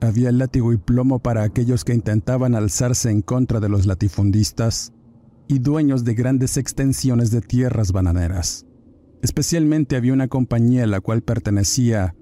Había 0.00 0.32
látigo 0.32 0.72
y 0.72 0.78
plomo 0.78 1.18
para 1.18 1.42
aquellos 1.42 1.84
que 1.84 1.94
intentaban 1.94 2.54
alzarse 2.54 3.10
en 3.10 3.22
contra 3.22 3.60
de 3.60 3.68
los 3.68 3.86
latifundistas 3.86 4.92
y 5.48 5.58
dueños 5.58 6.04
de 6.04 6.14
grandes 6.14 6.56
extensiones 6.56 7.30
de 7.30 7.40
tierras 7.40 7.92
bananeras. 7.92 8.66
Especialmente 9.22 9.96
había 9.96 10.12
una 10.12 10.28
compañía 10.28 10.84
a 10.84 10.86
la 10.86 11.00
cual 11.00 11.22
pertenecía 11.22 12.14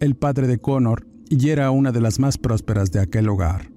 el 0.00 0.14
padre 0.14 0.46
de 0.46 0.58
Connor 0.58 1.06
y 1.28 1.48
era 1.48 1.70
una 1.70 1.92
de 1.92 2.00
las 2.00 2.18
más 2.18 2.38
prósperas 2.38 2.90
de 2.90 3.00
aquel 3.00 3.28
hogar. 3.28 3.75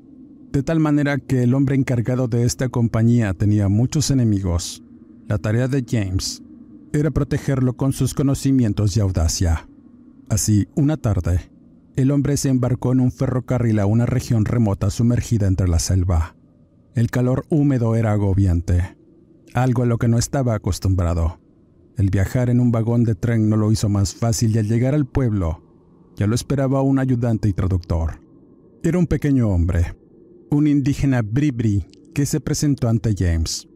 De 0.51 0.63
tal 0.63 0.79
manera 0.79 1.19
que 1.19 1.43
el 1.43 1.53
hombre 1.53 1.75
encargado 1.75 2.27
de 2.27 2.43
esta 2.43 2.69
compañía 2.69 3.35
tenía 3.35 3.69
muchos 3.69 4.09
enemigos. 4.09 4.83
La 5.27 5.37
tarea 5.37 5.67
de 5.67 5.85
James 5.87 6.41
era 6.91 7.11
protegerlo 7.11 7.77
con 7.77 7.93
sus 7.93 8.15
conocimientos 8.15 8.97
y 8.97 8.99
audacia. 8.99 9.69
Así, 10.27 10.67
una 10.75 10.97
tarde, 10.97 11.51
el 11.95 12.09
hombre 12.09 12.35
se 12.35 12.49
embarcó 12.49 12.93
en 12.93 12.99
un 12.99 13.11
ferrocarril 13.11 13.77
a 13.77 13.85
una 13.85 14.07
región 14.07 14.45
remota 14.45 14.89
sumergida 14.89 15.45
entre 15.45 15.67
la 15.67 15.77
selva. 15.77 16.35
El 16.95 17.11
calor 17.11 17.45
húmedo 17.49 17.95
era 17.95 18.13
agobiante, 18.13 18.97
algo 19.53 19.83
a 19.83 19.85
lo 19.85 19.99
que 19.99 20.07
no 20.07 20.17
estaba 20.17 20.55
acostumbrado. 20.55 21.39
El 21.95 22.09
viajar 22.09 22.49
en 22.49 22.59
un 22.59 22.71
vagón 22.71 23.03
de 23.03 23.13
tren 23.13 23.49
no 23.49 23.55
lo 23.55 23.71
hizo 23.71 23.87
más 23.87 24.15
fácil 24.15 24.55
y 24.55 24.59
al 24.59 24.67
llegar 24.67 24.95
al 24.95 25.05
pueblo, 25.05 25.61
ya 26.15 26.25
lo 26.25 26.33
esperaba 26.33 26.81
un 26.81 26.97
ayudante 26.97 27.49
y 27.49 27.53
traductor. 27.53 28.19
Era 28.81 28.97
un 28.97 29.05
pequeño 29.05 29.49
hombre, 29.49 29.95
un 30.51 30.67
indígena 30.67 31.21
bribri 31.21 31.85
que 32.13 32.25
se 32.25 32.39
presentó 32.39 32.89
ante 32.89 33.13
James, 33.17 33.67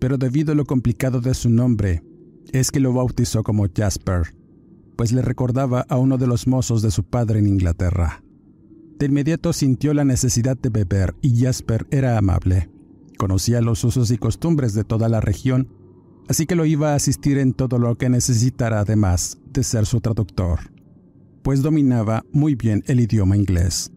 pero 0.00 0.16
debido 0.16 0.52
a 0.52 0.54
lo 0.54 0.64
complicado 0.64 1.20
de 1.20 1.34
su 1.34 1.50
nombre, 1.50 2.02
es 2.52 2.70
que 2.70 2.80
lo 2.80 2.92
bautizó 2.92 3.42
como 3.42 3.66
Jasper, 3.74 4.34
pues 4.96 5.12
le 5.12 5.22
recordaba 5.22 5.84
a 5.88 5.98
uno 5.98 6.18
de 6.18 6.26
los 6.26 6.46
mozos 6.46 6.82
de 6.82 6.90
su 6.90 7.04
padre 7.04 7.40
en 7.40 7.46
Inglaterra. 7.46 8.22
De 8.98 9.06
inmediato 9.06 9.52
sintió 9.52 9.92
la 9.92 10.04
necesidad 10.04 10.56
de 10.56 10.70
beber 10.70 11.14
y 11.20 11.42
Jasper 11.42 11.86
era 11.90 12.16
amable. 12.16 12.70
Conocía 13.18 13.60
los 13.60 13.82
usos 13.84 14.10
y 14.10 14.18
costumbres 14.18 14.72
de 14.72 14.84
toda 14.84 15.08
la 15.08 15.20
región, 15.20 15.68
así 16.28 16.46
que 16.46 16.54
lo 16.54 16.64
iba 16.64 16.92
a 16.92 16.96
asistir 16.96 17.38
en 17.38 17.52
todo 17.52 17.78
lo 17.78 17.96
que 17.96 18.08
necesitara 18.08 18.80
además 18.80 19.38
de 19.52 19.62
ser 19.62 19.84
su 19.86 20.00
traductor, 20.00 20.60
pues 21.42 21.62
dominaba 21.62 22.24
muy 22.32 22.54
bien 22.54 22.82
el 22.86 23.00
idioma 23.00 23.36
inglés. 23.36 23.93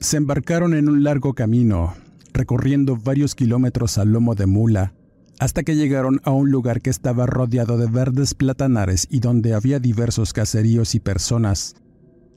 Se 0.00 0.16
embarcaron 0.16 0.74
en 0.74 0.88
un 0.88 1.02
largo 1.02 1.34
camino, 1.34 1.94
recorriendo 2.32 2.96
varios 2.96 3.34
kilómetros 3.34 3.98
al 3.98 4.12
lomo 4.12 4.36
de 4.36 4.46
mula, 4.46 4.94
hasta 5.40 5.64
que 5.64 5.74
llegaron 5.74 6.20
a 6.24 6.30
un 6.30 6.50
lugar 6.50 6.80
que 6.80 6.90
estaba 6.90 7.26
rodeado 7.26 7.78
de 7.78 7.86
verdes 7.86 8.34
platanares 8.34 9.06
y 9.10 9.20
donde 9.20 9.54
había 9.54 9.80
diversos 9.80 10.32
caseríos 10.32 10.94
y 10.94 11.00
personas 11.00 11.76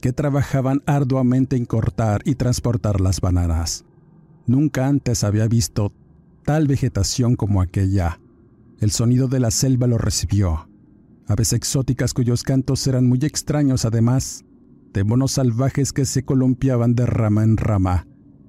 que 0.00 0.12
trabajaban 0.12 0.82
arduamente 0.86 1.56
en 1.56 1.64
cortar 1.64 2.22
y 2.24 2.34
transportar 2.34 3.00
las 3.00 3.20
bananas. 3.20 3.84
Nunca 4.46 4.88
antes 4.88 5.22
había 5.22 5.46
visto 5.46 5.92
tal 6.44 6.66
vegetación 6.66 7.36
como 7.36 7.62
aquella. 7.62 8.20
El 8.80 8.90
sonido 8.90 9.28
de 9.28 9.38
la 9.38 9.52
selva 9.52 9.86
lo 9.86 9.98
recibió. 9.98 10.68
Aves 11.28 11.52
exóticas 11.52 12.14
cuyos 12.14 12.42
cantos 12.42 12.84
eran 12.88 13.06
muy 13.06 13.20
extraños 13.22 13.84
además, 13.84 14.44
de 14.92 15.04
monos 15.04 15.32
salvajes 15.32 15.92
que 15.92 16.04
se 16.04 16.24
columpiaban 16.24 16.94
de 16.94 17.06
rama 17.06 17.44
en 17.44 17.56
rama, 17.56 18.06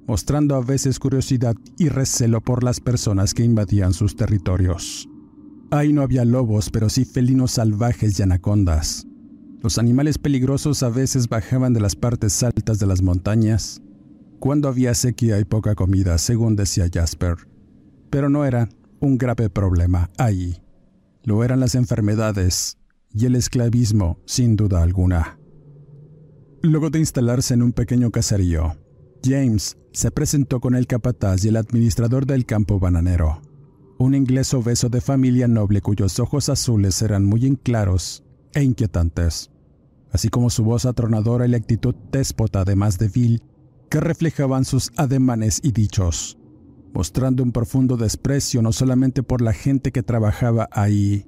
mostrando 0.07 0.55
a 0.55 0.61
veces 0.61 0.99
curiosidad 0.99 1.55
y 1.77 1.89
recelo 1.89 2.41
por 2.41 2.63
las 2.63 2.79
personas 2.79 3.33
que 3.33 3.43
invadían 3.43 3.93
sus 3.93 4.15
territorios. 4.15 5.07
Ahí 5.71 5.93
no 5.93 6.01
había 6.01 6.25
lobos, 6.25 6.69
pero 6.69 6.89
sí 6.89 7.05
felinos 7.05 7.51
salvajes 7.51 8.19
y 8.19 8.23
anacondas. 8.23 9.07
Los 9.61 9.77
animales 9.77 10.17
peligrosos 10.17 10.83
a 10.83 10.89
veces 10.89 11.29
bajaban 11.29 11.73
de 11.73 11.79
las 11.79 11.95
partes 11.95 12.43
altas 12.43 12.79
de 12.79 12.85
las 12.85 13.01
montañas, 13.01 13.81
cuando 14.39 14.67
había 14.67 14.93
sequía 14.93 15.39
y 15.39 15.45
poca 15.45 15.73
comida, 15.73 16.17
según 16.17 16.55
decía 16.57 16.87
Jasper. 16.93 17.37
Pero 18.09 18.29
no 18.29 18.43
era 18.43 18.67
un 18.99 19.17
grave 19.17 19.49
problema 19.49 20.11
ahí. 20.17 20.61
Lo 21.23 21.45
eran 21.45 21.61
las 21.61 21.75
enfermedades 21.75 22.77
y 23.13 23.25
el 23.25 23.35
esclavismo, 23.35 24.19
sin 24.25 24.57
duda 24.57 24.83
alguna. 24.83 25.37
Luego 26.65 26.89
de 26.89 26.99
instalarse 26.99 27.53
en 27.53 27.61
un 27.61 27.73
pequeño 27.73 28.09
caserío, 28.09 28.77
James 29.21 29.77
se 29.91 30.11
presentó 30.11 30.61
con 30.61 30.75
el 30.75 30.87
capataz 30.87 31.43
y 31.43 31.49
el 31.49 31.57
administrador 31.57 32.25
del 32.25 32.45
campo 32.45 32.79
bananero, 32.79 33.41
un 33.97 34.15
inglés 34.15 34.53
obeso 34.53 34.87
de 34.87 35.01
familia 35.01 35.49
noble 35.49 35.81
cuyos 35.81 36.21
ojos 36.21 36.47
azules 36.47 37.01
eran 37.01 37.25
muy 37.25 37.57
claros 37.57 38.23
e 38.53 38.63
inquietantes, 38.63 39.51
así 40.13 40.29
como 40.29 40.49
su 40.49 40.63
voz 40.63 40.85
atronadora 40.85 41.45
y 41.45 41.49
la 41.49 41.57
actitud 41.57 41.95
déspota 42.13 42.61
además 42.61 42.97
de 42.97 43.09
vil 43.09 43.43
que 43.89 43.99
reflejaban 43.99 44.63
sus 44.63 44.93
ademanes 44.95 45.59
y 45.63 45.73
dichos, 45.73 46.39
mostrando 46.93 47.43
un 47.43 47.51
profundo 47.51 47.97
desprecio 47.97 48.61
no 48.61 48.71
solamente 48.71 49.21
por 49.21 49.41
la 49.41 49.51
gente 49.51 49.91
que 49.91 50.01
trabajaba 50.01 50.69
ahí, 50.71 51.27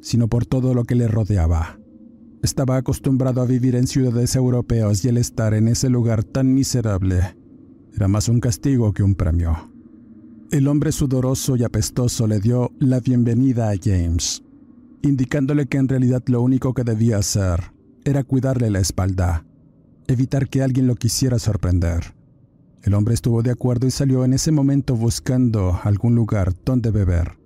sino 0.00 0.26
por 0.26 0.44
todo 0.44 0.74
lo 0.74 0.82
que 0.82 0.96
le 0.96 1.06
rodeaba. 1.06 1.78
Estaba 2.42 2.76
acostumbrado 2.76 3.40
a 3.40 3.46
vivir 3.46 3.76
en 3.76 3.86
ciudades 3.86 4.34
europeas 4.34 5.04
y 5.04 5.08
el 5.08 5.16
estar 5.16 5.54
en 5.54 5.68
ese 5.68 5.88
lugar 5.88 6.24
tan 6.24 6.52
miserable 6.52 7.36
era 7.94 8.08
más 8.08 8.28
un 8.28 8.40
castigo 8.40 8.92
que 8.92 9.04
un 9.04 9.14
premio. 9.14 9.70
El 10.50 10.66
hombre 10.66 10.90
sudoroso 10.90 11.54
y 11.54 11.62
apestoso 11.62 12.26
le 12.26 12.40
dio 12.40 12.72
la 12.80 12.98
bienvenida 12.98 13.70
a 13.70 13.74
James, 13.80 14.42
indicándole 15.02 15.66
que 15.66 15.78
en 15.78 15.86
realidad 15.86 16.24
lo 16.26 16.42
único 16.42 16.74
que 16.74 16.82
debía 16.82 17.18
hacer 17.18 17.72
era 18.04 18.24
cuidarle 18.24 18.70
la 18.70 18.80
espalda, 18.80 19.46
evitar 20.08 20.48
que 20.48 20.62
alguien 20.62 20.88
lo 20.88 20.96
quisiera 20.96 21.38
sorprender. 21.38 22.12
El 22.82 22.94
hombre 22.94 23.14
estuvo 23.14 23.42
de 23.44 23.52
acuerdo 23.52 23.86
y 23.86 23.92
salió 23.92 24.24
en 24.24 24.32
ese 24.32 24.50
momento 24.50 24.96
buscando 24.96 25.78
algún 25.84 26.16
lugar 26.16 26.52
donde 26.64 26.90
beber 26.90 27.41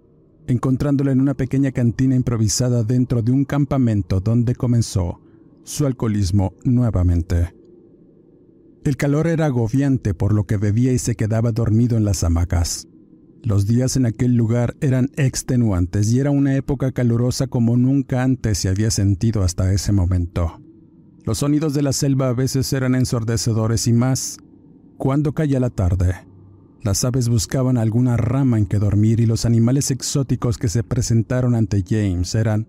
encontrándolo 0.47 1.11
en 1.11 1.21
una 1.21 1.35
pequeña 1.35 1.73
cantina 1.73 2.15
improvisada 2.15 2.85
dentro 2.85 3.23
de 3.23 3.33
un 3.33 3.45
campamento 3.45 4.21
donde 4.21 4.55
comenzó 4.55 5.21
su 5.65 5.87
alcoholismo 5.87 6.55
nuevamente. 6.65 7.55
El 8.85 8.97
calor 8.97 9.27
era 9.27 9.47
agobiante 9.47 10.15
por 10.15 10.33
lo 10.33 10.45
que 10.45 10.57
bebía 10.57 10.93
y 10.93 10.99
se 10.99 11.17
quedaba 11.17 11.51
dormido 11.51 11.97
en 11.97 12.05
las 12.05 12.23
hamacas. 12.23 12.87
Los 13.43 13.67
días 13.67 13.97
en 13.97 14.07
aquel 14.07 14.35
lugar 14.35 14.77
eran 14.81 15.11
extenuantes 15.17 16.13
y 16.13 16.21
era 16.21 16.31
una 16.31 16.57
época 16.57 16.93
calurosa 16.93 17.47
como 17.47 17.77
nunca 17.77 18.23
antes 18.23 18.59
se 18.59 18.69
había 18.69 18.91
sentido 18.91 19.43
hasta 19.43 19.73
ese 19.73 19.93
momento. 19.93 20.61
Los 21.25 21.39
sonidos 21.39 21.75
de 21.75 21.83
la 21.83 21.93
selva 21.93 22.29
a 22.29 22.33
veces 22.33 22.73
eran 22.73 22.95
ensordecedores 22.95 23.89
y 23.89 23.93
más 23.93 24.39
cuando 24.97 25.33
caía 25.33 25.61
la 25.61 25.71
tarde. 25.71 26.26
Las 26.87 27.03
aves 27.03 27.29
buscaban 27.29 27.79
alguna 27.79 28.17
rama 28.17 28.59
en 28.59 28.67
que 28.67 28.79
dormir 28.79 29.19
y 29.19 29.27
los 29.27 29.45
animales 29.45 29.91
exóticos 29.91 30.57
que 30.57 30.69
se 30.69 30.85
presentaron 30.85 31.57
ante 31.57 31.83
James 31.85 32.33
eran 32.37 32.69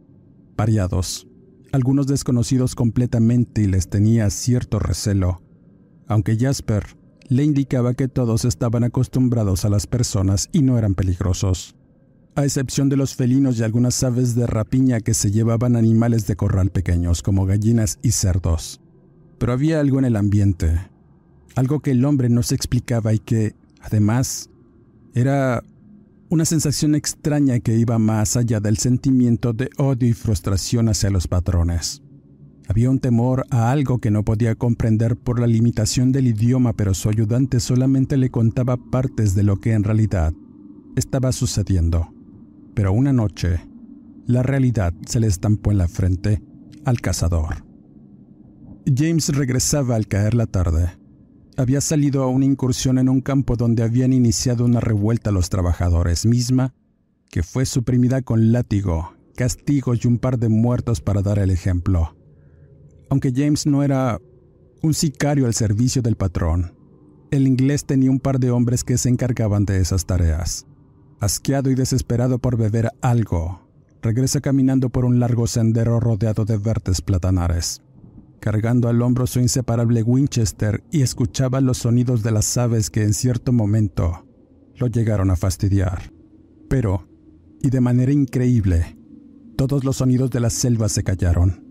variados, 0.55 1.27
algunos 1.71 2.07
desconocidos 2.07 2.73
completamente 2.73 3.61
y 3.61 3.67
les 3.67 3.89
tenía 3.89 4.31
cierto 4.31 4.79
recelo, 4.79 5.43
aunque 6.07 6.35
Jasper 6.35 6.97
le 7.29 7.43
indicaba 7.43 7.93
que 7.93 8.07
todos 8.07 8.43
estaban 8.43 8.83
acostumbrados 8.83 9.65
a 9.65 9.69
las 9.69 9.85
personas 9.85 10.49
y 10.51 10.63
no 10.63 10.79
eran 10.79 10.95
peligrosos, 10.95 11.75
a 12.33 12.43
excepción 12.43 12.89
de 12.89 12.97
los 12.97 13.13
felinos 13.13 13.59
y 13.59 13.63
algunas 13.63 14.03
aves 14.03 14.33
de 14.33 14.47
rapiña 14.47 14.99
que 14.99 15.13
se 15.13 15.29
llevaban 15.29 15.75
animales 15.75 16.25
de 16.25 16.35
corral 16.35 16.71
pequeños 16.71 17.21
como 17.21 17.45
gallinas 17.45 17.99
y 18.01 18.13
cerdos. 18.13 18.81
Pero 19.37 19.53
había 19.53 19.79
algo 19.79 19.99
en 19.99 20.05
el 20.05 20.15
ambiente, 20.15 20.89
algo 21.53 21.81
que 21.81 21.91
el 21.91 22.03
hombre 22.03 22.29
no 22.29 22.41
se 22.41 22.55
explicaba 22.55 23.13
y 23.13 23.19
que, 23.19 23.53
Además, 23.87 24.49
era 25.13 25.63
una 26.29 26.43
sensación 26.43 26.93
extraña 26.93 27.61
que 27.61 27.77
iba 27.77 27.97
más 27.97 28.35
allá 28.35 28.59
del 28.59 28.77
sentimiento 28.77 29.53
de 29.53 29.69
odio 29.77 30.09
y 30.09 30.13
frustración 30.13 30.89
hacia 30.89 31.09
los 31.09 31.29
patrones. 31.29 32.03
Había 32.67 32.89
un 32.89 32.99
temor 32.99 33.45
a 33.49 33.71
algo 33.71 33.99
que 33.99 34.11
no 34.11 34.25
podía 34.25 34.55
comprender 34.55 35.15
por 35.15 35.39
la 35.39 35.47
limitación 35.47 36.11
del 36.11 36.27
idioma, 36.27 36.73
pero 36.73 36.93
su 36.93 37.07
ayudante 37.07 37.61
solamente 37.61 38.17
le 38.17 38.29
contaba 38.29 38.75
partes 38.75 39.35
de 39.35 39.43
lo 39.43 39.61
que 39.61 39.71
en 39.71 39.85
realidad 39.85 40.33
estaba 40.97 41.31
sucediendo. 41.31 42.13
Pero 42.73 42.91
una 42.91 43.13
noche, 43.13 43.61
la 44.25 44.43
realidad 44.43 44.93
se 45.05 45.21
le 45.21 45.27
estampó 45.27 45.71
en 45.71 45.77
la 45.77 45.87
frente 45.87 46.41
al 46.83 46.99
cazador. 46.99 47.63
James 48.85 49.29
regresaba 49.29 49.95
al 49.95 50.07
caer 50.07 50.33
la 50.33 50.45
tarde 50.45 50.89
había 51.57 51.81
salido 51.81 52.23
a 52.23 52.27
una 52.27 52.45
incursión 52.45 52.99
en 52.99 53.09
un 53.09 53.19
campo 53.19 53.55
donde 53.55 53.81
habían 53.81 54.13
iniciado 54.13 54.63
una 54.63 54.79
revuelta 54.79 55.31
los 55.31 55.49
trabajadores, 55.49 56.25
misma 56.25 56.73
que 57.31 57.43
fue 57.43 57.65
suprimida 57.65 58.21
con 58.21 58.51
látigo, 58.51 59.13
castigo 59.35 59.93
y 59.95 60.07
un 60.07 60.19
par 60.19 60.37
de 60.37 60.49
muertos 60.49 61.01
para 61.01 61.21
dar 61.21 61.39
el 61.39 61.49
ejemplo. 61.49 62.15
Aunque 63.09 63.33
James 63.35 63.65
no 63.65 63.83
era 63.83 64.21
un 64.81 64.93
sicario 64.93 65.47
al 65.47 65.53
servicio 65.53 66.01
del 66.01 66.15
patrón, 66.15 66.73
el 67.31 67.47
inglés 67.47 67.85
tenía 67.85 68.11
un 68.11 68.19
par 68.19 68.39
de 68.39 68.51
hombres 68.51 68.83
que 68.83 68.97
se 68.97 69.09
encargaban 69.09 69.65
de 69.65 69.81
esas 69.81 70.05
tareas. 70.05 70.65
Asqueado 71.19 71.71
y 71.71 71.75
desesperado 71.75 72.37
por 72.37 72.55
beber 72.55 72.91
algo, 73.01 73.67
regresa 74.01 74.39
caminando 74.39 74.89
por 74.89 75.03
un 75.03 75.19
largo 75.19 75.47
sendero 75.47 75.99
rodeado 75.99 76.45
de 76.45 76.57
verdes 76.57 77.01
platanares 77.01 77.81
cargando 78.39 78.87
al 78.87 79.01
hombro 79.01 79.27
su 79.27 79.39
inseparable 79.39 80.03
Winchester 80.03 80.83
y 80.91 81.01
escuchaba 81.01 81.61
los 81.61 81.79
sonidos 81.79 82.23
de 82.23 82.31
las 82.31 82.57
aves 82.57 82.89
que 82.89 83.03
en 83.03 83.13
cierto 83.13 83.51
momento 83.51 84.25
lo 84.75 84.87
llegaron 84.87 85.31
a 85.31 85.35
fastidiar. 85.35 86.11
Pero, 86.69 87.07
y 87.61 87.69
de 87.69 87.81
manera 87.81 88.11
increíble, 88.11 88.97
todos 89.55 89.83
los 89.83 89.97
sonidos 89.97 90.29
de 90.31 90.39
la 90.39 90.49
selva 90.49 90.89
se 90.89 91.03
callaron. 91.03 91.65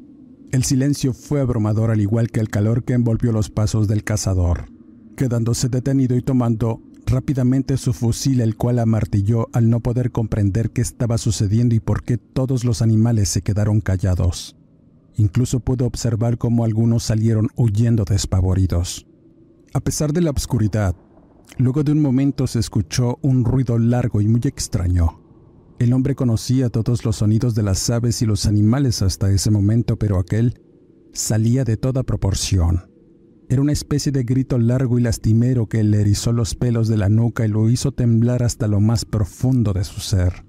El 0.52 0.64
silencio 0.64 1.12
fue 1.12 1.40
abrumador 1.40 1.90
al 1.90 2.00
igual 2.00 2.30
que 2.30 2.40
el 2.40 2.48
calor 2.48 2.84
que 2.84 2.94
envolvió 2.94 3.32
los 3.32 3.50
pasos 3.50 3.88
del 3.88 4.04
cazador, 4.04 4.66
quedándose 5.16 5.68
detenido 5.68 6.16
y 6.16 6.22
tomando 6.22 6.82
rápidamente 7.06 7.76
su 7.76 7.92
fusil 7.92 8.40
el 8.40 8.56
cual 8.56 8.78
amartilló 8.78 9.48
al 9.52 9.70
no 9.70 9.80
poder 9.80 10.10
comprender 10.10 10.70
qué 10.70 10.82
estaba 10.82 11.18
sucediendo 11.18 11.74
y 11.74 11.80
por 11.80 12.02
qué 12.02 12.18
todos 12.18 12.64
los 12.64 12.82
animales 12.82 13.28
se 13.28 13.42
quedaron 13.42 13.80
callados. 13.80 14.56
Incluso 15.16 15.60
pudo 15.60 15.86
observar 15.86 16.36
cómo 16.36 16.64
algunos 16.64 17.04
salieron 17.04 17.48
huyendo 17.56 18.04
despavoridos. 18.04 19.06
A 19.72 19.80
pesar 19.80 20.12
de 20.12 20.20
la 20.20 20.30
oscuridad, 20.30 20.94
luego 21.56 21.82
de 21.82 21.92
un 21.92 22.02
momento 22.02 22.46
se 22.46 22.58
escuchó 22.58 23.18
un 23.22 23.44
ruido 23.44 23.78
largo 23.78 24.20
y 24.20 24.28
muy 24.28 24.42
extraño. 24.44 25.22
El 25.78 25.94
hombre 25.94 26.14
conocía 26.14 26.68
todos 26.68 27.04
los 27.04 27.16
sonidos 27.16 27.54
de 27.54 27.62
las 27.62 27.88
aves 27.88 28.20
y 28.20 28.26
los 28.26 28.46
animales 28.46 29.02
hasta 29.02 29.30
ese 29.30 29.50
momento, 29.50 29.98
pero 29.98 30.18
aquel 30.18 30.60
salía 31.12 31.64
de 31.64 31.78
toda 31.78 32.02
proporción. 32.02 32.90
Era 33.48 33.62
una 33.62 33.72
especie 33.72 34.12
de 34.12 34.24
grito 34.24 34.58
largo 34.58 34.98
y 34.98 35.02
lastimero 35.02 35.66
que 35.66 35.82
le 35.82 36.00
erizó 36.00 36.32
los 36.32 36.54
pelos 36.54 36.88
de 36.88 36.96
la 36.98 37.08
nuca 37.08 37.46
y 37.46 37.48
lo 37.48 37.70
hizo 37.70 37.92
temblar 37.92 38.42
hasta 38.42 38.66
lo 38.66 38.80
más 38.80 39.04
profundo 39.04 39.72
de 39.72 39.84
su 39.84 40.00
ser. 40.00 40.44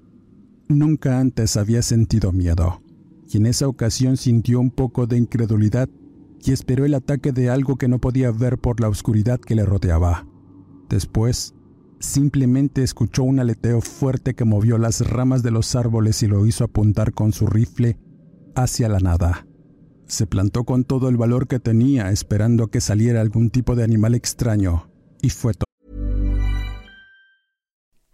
Nunca 0.68 1.20
antes 1.20 1.56
había 1.56 1.80
sentido 1.80 2.32
miedo 2.32 2.82
y 3.30 3.36
en 3.36 3.46
esa 3.46 3.68
ocasión 3.68 4.16
sintió 4.16 4.60
un 4.60 4.70
poco 4.70 5.06
de 5.06 5.18
incredulidad 5.18 5.88
y 6.44 6.52
esperó 6.52 6.84
el 6.84 6.94
ataque 6.94 7.32
de 7.32 7.50
algo 7.50 7.76
que 7.76 7.88
no 7.88 7.98
podía 7.98 8.30
ver 8.30 8.58
por 8.58 8.80
la 8.80 8.88
oscuridad 8.88 9.40
que 9.40 9.54
le 9.54 9.64
rodeaba. 9.64 10.26
Después, 10.88 11.54
simplemente 12.00 12.82
escuchó 12.82 13.24
un 13.24 13.40
aleteo 13.40 13.80
fuerte 13.80 14.34
que 14.34 14.44
movió 14.44 14.78
las 14.78 15.08
ramas 15.08 15.42
de 15.42 15.50
los 15.50 15.74
árboles 15.74 16.22
y 16.22 16.28
lo 16.28 16.46
hizo 16.46 16.64
apuntar 16.64 17.12
con 17.12 17.32
su 17.32 17.46
rifle 17.46 17.98
hacia 18.54 18.88
la 18.88 19.00
nada. 19.00 19.46
Se 20.06 20.26
plantó 20.26 20.64
con 20.64 20.84
todo 20.84 21.08
el 21.10 21.18
valor 21.18 21.48
que 21.48 21.60
tenía 21.60 22.10
esperando 22.10 22.68
que 22.68 22.80
saliera 22.80 23.20
algún 23.20 23.50
tipo 23.50 23.76
de 23.76 23.84
animal 23.84 24.14
extraño, 24.14 24.90
y 25.20 25.30
fue. 25.30 25.52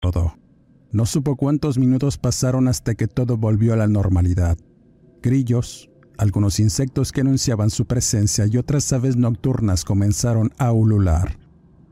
Todo. 0.00 0.34
No 0.92 1.04
supo 1.04 1.36
cuántos 1.36 1.78
minutos 1.78 2.16
pasaron 2.16 2.68
hasta 2.68 2.94
que 2.94 3.06
todo 3.06 3.36
volvió 3.36 3.74
a 3.74 3.76
la 3.76 3.86
normalidad. 3.86 4.56
Grillos, 5.22 5.90
algunos 6.16 6.58
insectos 6.58 7.12
que 7.12 7.20
anunciaban 7.20 7.68
su 7.68 7.84
presencia 7.84 8.46
y 8.46 8.56
otras 8.56 8.90
aves 8.94 9.16
nocturnas 9.16 9.84
comenzaron 9.84 10.52
a 10.56 10.72
ulular. 10.72 11.38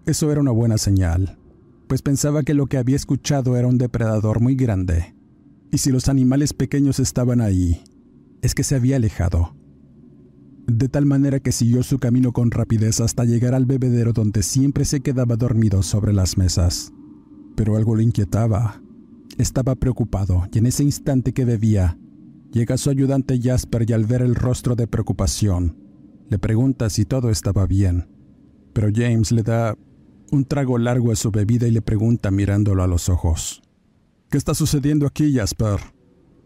Eso 0.06 0.32
era 0.32 0.40
una 0.40 0.50
buena 0.52 0.78
señal, 0.78 1.38
pues 1.86 2.00
pensaba 2.00 2.42
que 2.42 2.54
lo 2.54 2.66
que 2.66 2.78
había 2.78 2.96
escuchado 2.96 3.56
era 3.56 3.68
un 3.68 3.76
depredador 3.76 4.40
muy 4.40 4.56
grande. 4.56 5.14
Y 5.70 5.78
si 5.78 5.90
los 5.92 6.08
animales 6.08 6.54
pequeños 6.54 6.98
estaban 7.00 7.42
ahí, 7.42 7.82
es 8.40 8.54
que 8.54 8.64
se 8.64 8.74
había 8.74 8.96
alejado. 8.96 9.54
De 10.66 10.88
tal 10.88 11.04
manera 11.04 11.40
que 11.40 11.52
siguió 11.52 11.82
su 11.82 11.98
camino 11.98 12.32
con 12.32 12.50
rapidez 12.50 13.00
hasta 13.00 13.24
llegar 13.24 13.54
al 13.54 13.66
bebedero 13.66 14.14
donde 14.14 14.42
siempre 14.42 14.86
se 14.86 15.00
quedaba 15.00 15.36
dormido 15.36 15.82
sobre 15.82 16.14
las 16.14 16.38
mesas. 16.38 16.92
Pero 17.58 17.74
algo 17.74 17.96
le 17.96 18.04
inquietaba. 18.04 18.80
Estaba 19.36 19.74
preocupado 19.74 20.46
y 20.52 20.58
en 20.58 20.66
ese 20.66 20.84
instante 20.84 21.32
que 21.32 21.44
bebía, 21.44 21.98
llega 22.52 22.78
su 22.78 22.88
ayudante 22.88 23.40
Jasper 23.42 23.84
y 23.90 23.92
al 23.94 24.04
ver 24.04 24.22
el 24.22 24.36
rostro 24.36 24.76
de 24.76 24.86
preocupación, 24.86 25.76
le 26.28 26.38
pregunta 26.38 26.88
si 26.88 27.04
todo 27.04 27.30
estaba 27.30 27.66
bien. 27.66 28.06
Pero 28.72 28.90
James 28.94 29.32
le 29.32 29.42
da 29.42 29.76
un 30.30 30.44
trago 30.44 30.78
largo 30.78 31.10
a 31.10 31.16
su 31.16 31.32
bebida 31.32 31.66
y 31.66 31.72
le 31.72 31.82
pregunta 31.82 32.30
mirándolo 32.30 32.84
a 32.84 32.86
los 32.86 33.08
ojos. 33.08 33.60
¿Qué 34.30 34.38
está 34.38 34.54
sucediendo 34.54 35.04
aquí, 35.04 35.34
Jasper? 35.34 35.80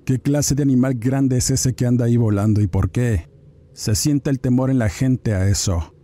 ¿Qué 0.07 0.19
clase 0.19 0.55
de 0.55 0.63
animal 0.63 0.95
grande 0.95 1.37
es 1.37 1.51
ese 1.51 1.75
que 1.75 1.85
anda 1.85 2.07
ahí 2.07 2.17
volando 2.17 2.63
y 2.63 2.69
por 2.69 2.91
qué? 2.91 3.29
Se 3.75 3.95
siente 3.97 4.31
el 4.31 4.41
temor 4.41 4.71
en 4.71 4.79
la 4.79 4.89
gente 4.89 5.35
a 5.35 5.47
eso. 5.47 5.95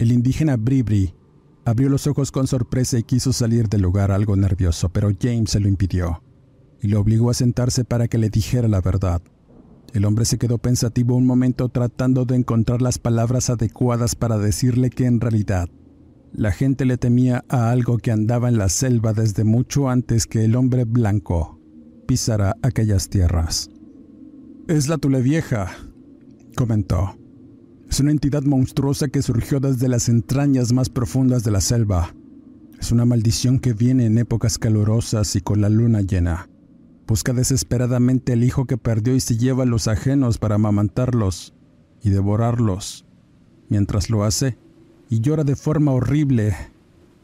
El 0.00 0.10
indígena 0.10 0.56
Bribri 0.56 1.14
abrió 1.68 1.88
los 1.88 2.06
ojos 2.06 2.32
con 2.32 2.46
sorpresa 2.46 2.98
y 2.98 3.02
quiso 3.02 3.32
salir 3.32 3.68
del 3.68 3.82
lugar 3.82 4.10
algo 4.10 4.36
nervioso, 4.36 4.88
pero 4.88 5.10
James 5.20 5.50
se 5.50 5.60
lo 5.60 5.68
impidió 5.68 6.22
y 6.80 6.88
lo 6.88 7.00
obligó 7.00 7.30
a 7.30 7.34
sentarse 7.34 7.84
para 7.84 8.08
que 8.08 8.18
le 8.18 8.30
dijera 8.30 8.68
la 8.68 8.80
verdad. 8.80 9.20
El 9.92 10.04
hombre 10.04 10.24
se 10.24 10.38
quedó 10.38 10.58
pensativo 10.58 11.16
un 11.16 11.26
momento 11.26 11.68
tratando 11.68 12.24
de 12.24 12.36
encontrar 12.36 12.82
las 12.82 12.98
palabras 12.98 13.50
adecuadas 13.50 14.14
para 14.14 14.38
decirle 14.38 14.90
que 14.90 15.06
en 15.06 15.20
realidad 15.20 15.68
la 16.32 16.52
gente 16.52 16.84
le 16.84 16.98
temía 16.98 17.44
a 17.48 17.70
algo 17.70 17.98
que 17.98 18.12
andaba 18.12 18.48
en 18.48 18.58
la 18.58 18.68
selva 18.68 19.12
desde 19.12 19.44
mucho 19.44 19.88
antes 19.88 20.26
que 20.26 20.44
el 20.44 20.56
hombre 20.56 20.84
blanco 20.84 21.58
pisara 22.06 22.56
aquellas 22.62 23.08
tierras. 23.08 23.70
Es 24.68 24.88
la 24.88 24.98
Tule 24.98 25.22
Vieja, 25.22 25.70
comentó. 26.56 27.16
Es 27.88 28.00
una 28.00 28.10
entidad 28.10 28.42
monstruosa 28.42 29.08
que 29.08 29.22
surgió 29.22 29.60
desde 29.60 29.88
las 29.88 30.08
entrañas 30.08 30.72
más 30.72 30.90
profundas 30.90 31.42
de 31.42 31.50
la 31.50 31.60
selva. 31.60 32.14
Es 32.78 32.92
una 32.92 33.04
maldición 33.04 33.58
que 33.58 33.72
viene 33.72 34.06
en 34.06 34.18
épocas 34.18 34.58
calurosas 34.58 35.34
y 35.36 35.40
con 35.40 35.60
la 35.60 35.68
luna 35.68 36.02
llena. 36.02 36.48
Busca 37.06 37.32
desesperadamente 37.32 38.34
el 38.34 38.44
hijo 38.44 38.66
que 38.66 38.76
perdió 38.76 39.14
y 39.14 39.20
se 39.20 39.38
lleva 39.38 39.62
a 39.62 39.66
los 39.66 39.88
ajenos 39.88 40.36
para 40.38 40.56
amamantarlos 40.56 41.54
y 42.02 42.10
devorarlos. 42.10 43.06
Mientras 43.68 44.10
lo 44.10 44.24
hace, 44.24 44.58
y 45.08 45.20
llora 45.20 45.44
de 45.44 45.56
forma 45.56 45.92
horrible 45.92 46.54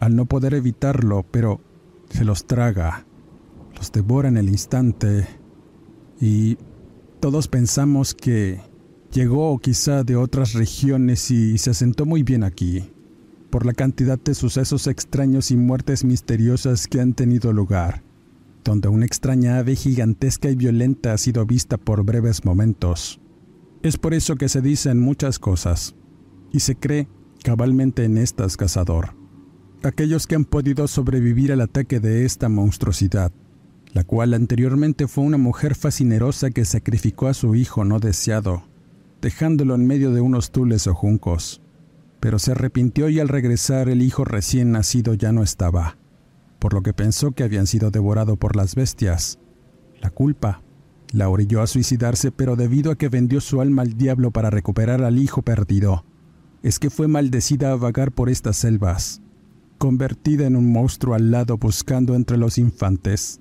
al 0.01 0.17
no 0.17 0.27
poder 0.27 0.55
evitarlo, 0.55 1.25
pero 1.31 1.61
se 2.09 2.25
los 2.25 2.47
traga, 2.47 3.07
los 3.77 3.93
devora 3.93 4.29
en 4.29 4.39
el 4.39 4.49
instante 4.49 5.27
y 6.21 6.57
todos 7.21 7.49
pensamos 7.49 8.15
que 8.15 8.61
llegó 9.15 9.57
quizá 9.61 10.03
de 10.03 10.17
otras 10.17 10.55
regiones 10.55 11.31
y 11.31 11.57
se 11.59 11.71
asentó 11.71 12.05
muy 12.05 12.25
bien 12.25 12.43
aquí, 12.43 12.91
por 13.49 13.65
la 13.65 13.73
cantidad 13.73 14.19
de 14.19 14.35
sucesos 14.35 14.89
extraños 14.89 15.53
y 15.53 15.57
muertes 15.57 16.05
misteriosas 16.05 16.89
que 16.89 17.01
han 17.01 17.15
tenido 17.15 17.53
lugar, 17.53 18.03
donde 18.65 18.89
una 18.89 19.07
extraña 19.07 19.59
ave 19.59 19.77
gigantesca 19.77 20.51
y 20.51 20.57
violenta 20.57 21.13
ha 21.13 21.19
sido 21.19 21.47
vista 21.47 21.77
por 21.77 22.03
breves 22.03 22.45
momentos. 22.45 23.21
Es 23.85 23.99
por 23.99 24.15
eso 24.15 24.35
que 24.35 24.49
se 24.49 24.61
dicen 24.61 24.99
muchas 24.99 25.39
cosas, 25.39 25.95
y 26.51 26.61
se 26.61 26.75
cree 26.75 27.07
cabalmente 27.45 28.05
en 28.05 28.19
estas 28.19 28.57
cazador. 28.57 29.15
Aquellos 29.85 30.27
que 30.27 30.35
han 30.35 30.45
podido 30.45 30.89
sobrevivir 30.89 31.53
al 31.53 31.61
ataque 31.61 32.01
de 32.01 32.25
esta 32.25 32.49
monstruosidad, 32.49 33.31
la 33.93 34.03
cual 34.03 34.35
anteriormente 34.35 35.07
fue 35.07 35.23
una 35.23 35.39
mujer 35.39 35.77
fascinerosa 35.77 36.51
que 36.51 36.65
sacrificó 36.65 37.29
a 37.29 37.35
su 37.35 37.55
hijo 37.55 37.85
no 37.85 38.01
deseado, 38.01 38.65
dejándolo 39.25 39.75
en 39.75 39.87
medio 39.87 40.13
de 40.13 40.21
unos 40.21 40.51
tules 40.51 40.87
o 40.87 40.95
juncos. 40.95 41.63
Pero 42.21 42.39
se 42.39 42.53
arrepintió 42.53 43.09
y 43.09 43.21
al 43.21 43.29
regresar 43.29 43.89
el 43.89 44.03
hijo 44.03 44.27
recién 44.27 44.71
nacido 44.71 45.15
ya 45.15 45.33
no 45.33 45.43
estaba, 45.43 45.97
por 46.59 46.75
lo 46.75 46.83
que 46.83 46.93
pensó 46.93 47.33
que 47.33 47.43
habían 47.43 47.67
sido 47.67 47.91
devorado 47.91 48.37
por 48.37 48.55
las 48.55 48.75
bestias. 48.75 49.39
La 49.99 50.11
culpa 50.11 50.61
la 51.11 51.31
orilló 51.31 51.63
a 51.63 51.67
suicidarse, 51.67 52.33
pero 52.33 52.55
debido 52.55 52.93
a 52.93 52.97
que 52.97 53.09
vendió 53.09 53.41
su 53.41 53.63
alma 53.63 53.81
al 53.81 53.95
diablo 53.97 54.31
para 54.31 54.51
recuperar 54.51 55.03
al 55.03 55.19
hijo 55.19 55.41
perdido, 55.41 56.05
es 56.63 56.79
que 56.79 56.91
fue 56.91 57.09
maldecida 57.09 57.73
a 57.73 57.77
vagar 57.77 58.13
por 58.13 58.29
estas 58.29 58.59
selvas, 58.59 59.23
convertida 59.79 60.47
en 60.47 60.55
un 60.55 60.71
monstruo 60.71 61.15
al 61.15 61.31
lado 61.31 61.57
buscando 61.57 62.15
entre 62.15 62.37
los 62.37 62.59
infantes 62.59 63.41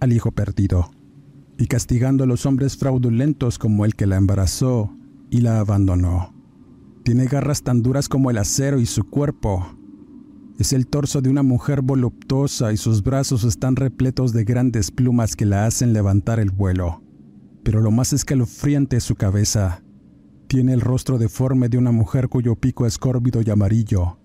al 0.00 0.12
hijo 0.12 0.32
perdido, 0.32 0.90
y 1.58 1.68
castigando 1.68 2.24
a 2.24 2.26
los 2.26 2.44
hombres 2.44 2.76
fraudulentos 2.76 3.60
como 3.60 3.84
el 3.84 3.94
que 3.94 4.06
la 4.06 4.16
embarazó 4.16 4.96
y 5.32 5.40
la 5.40 5.58
abandonó. 5.58 6.34
Tiene 7.04 7.24
garras 7.24 7.62
tan 7.62 7.82
duras 7.82 8.08
como 8.08 8.30
el 8.30 8.36
acero 8.36 8.78
y 8.78 8.86
su 8.86 9.02
cuerpo. 9.04 9.66
Es 10.58 10.74
el 10.74 10.86
torso 10.86 11.22
de 11.22 11.30
una 11.30 11.42
mujer 11.42 11.80
voluptuosa 11.80 12.70
y 12.72 12.76
sus 12.76 13.02
brazos 13.02 13.42
están 13.42 13.74
repletos 13.74 14.34
de 14.34 14.44
grandes 14.44 14.90
plumas 14.90 15.34
que 15.34 15.46
la 15.46 15.64
hacen 15.64 15.94
levantar 15.94 16.38
el 16.38 16.50
vuelo. 16.50 17.02
Pero 17.64 17.80
lo 17.80 17.90
más 17.90 18.12
escalofriante 18.12 18.98
es 18.98 19.04
su 19.04 19.14
cabeza, 19.14 19.82
tiene 20.48 20.74
el 20.74 20.82
rostro 20.82 21.16
deforme 21.16 21.70
de 21.70 21.78
una 21.78 21.92
mujer 21.92 22.28
cuyo 22.28 22.54
pico 22.54 22.84
es 22.84 22.98
córvido 22.98 23.40
y 23.40 23.48
amarillo. 23.48 24.18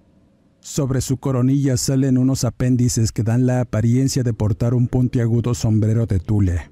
Sobre 0.60 1.00
su 1.00 1.16
coronilla 1.18 1.78
salen 1.78 2.18
unos 2.18 2.44
apéndices 2.44 3.14
que 3.14 3.24
dan 3.24 3.46
la 3.46 3.62
apariencia 3.62 4.24
de 4.24 4.34
portar 4.34 4.74
un 4.74 4.90
puntiagudo 4.90 5.54
sombrero 5.54 6.06
de 6.06 6.20
tule, 6.20 6.70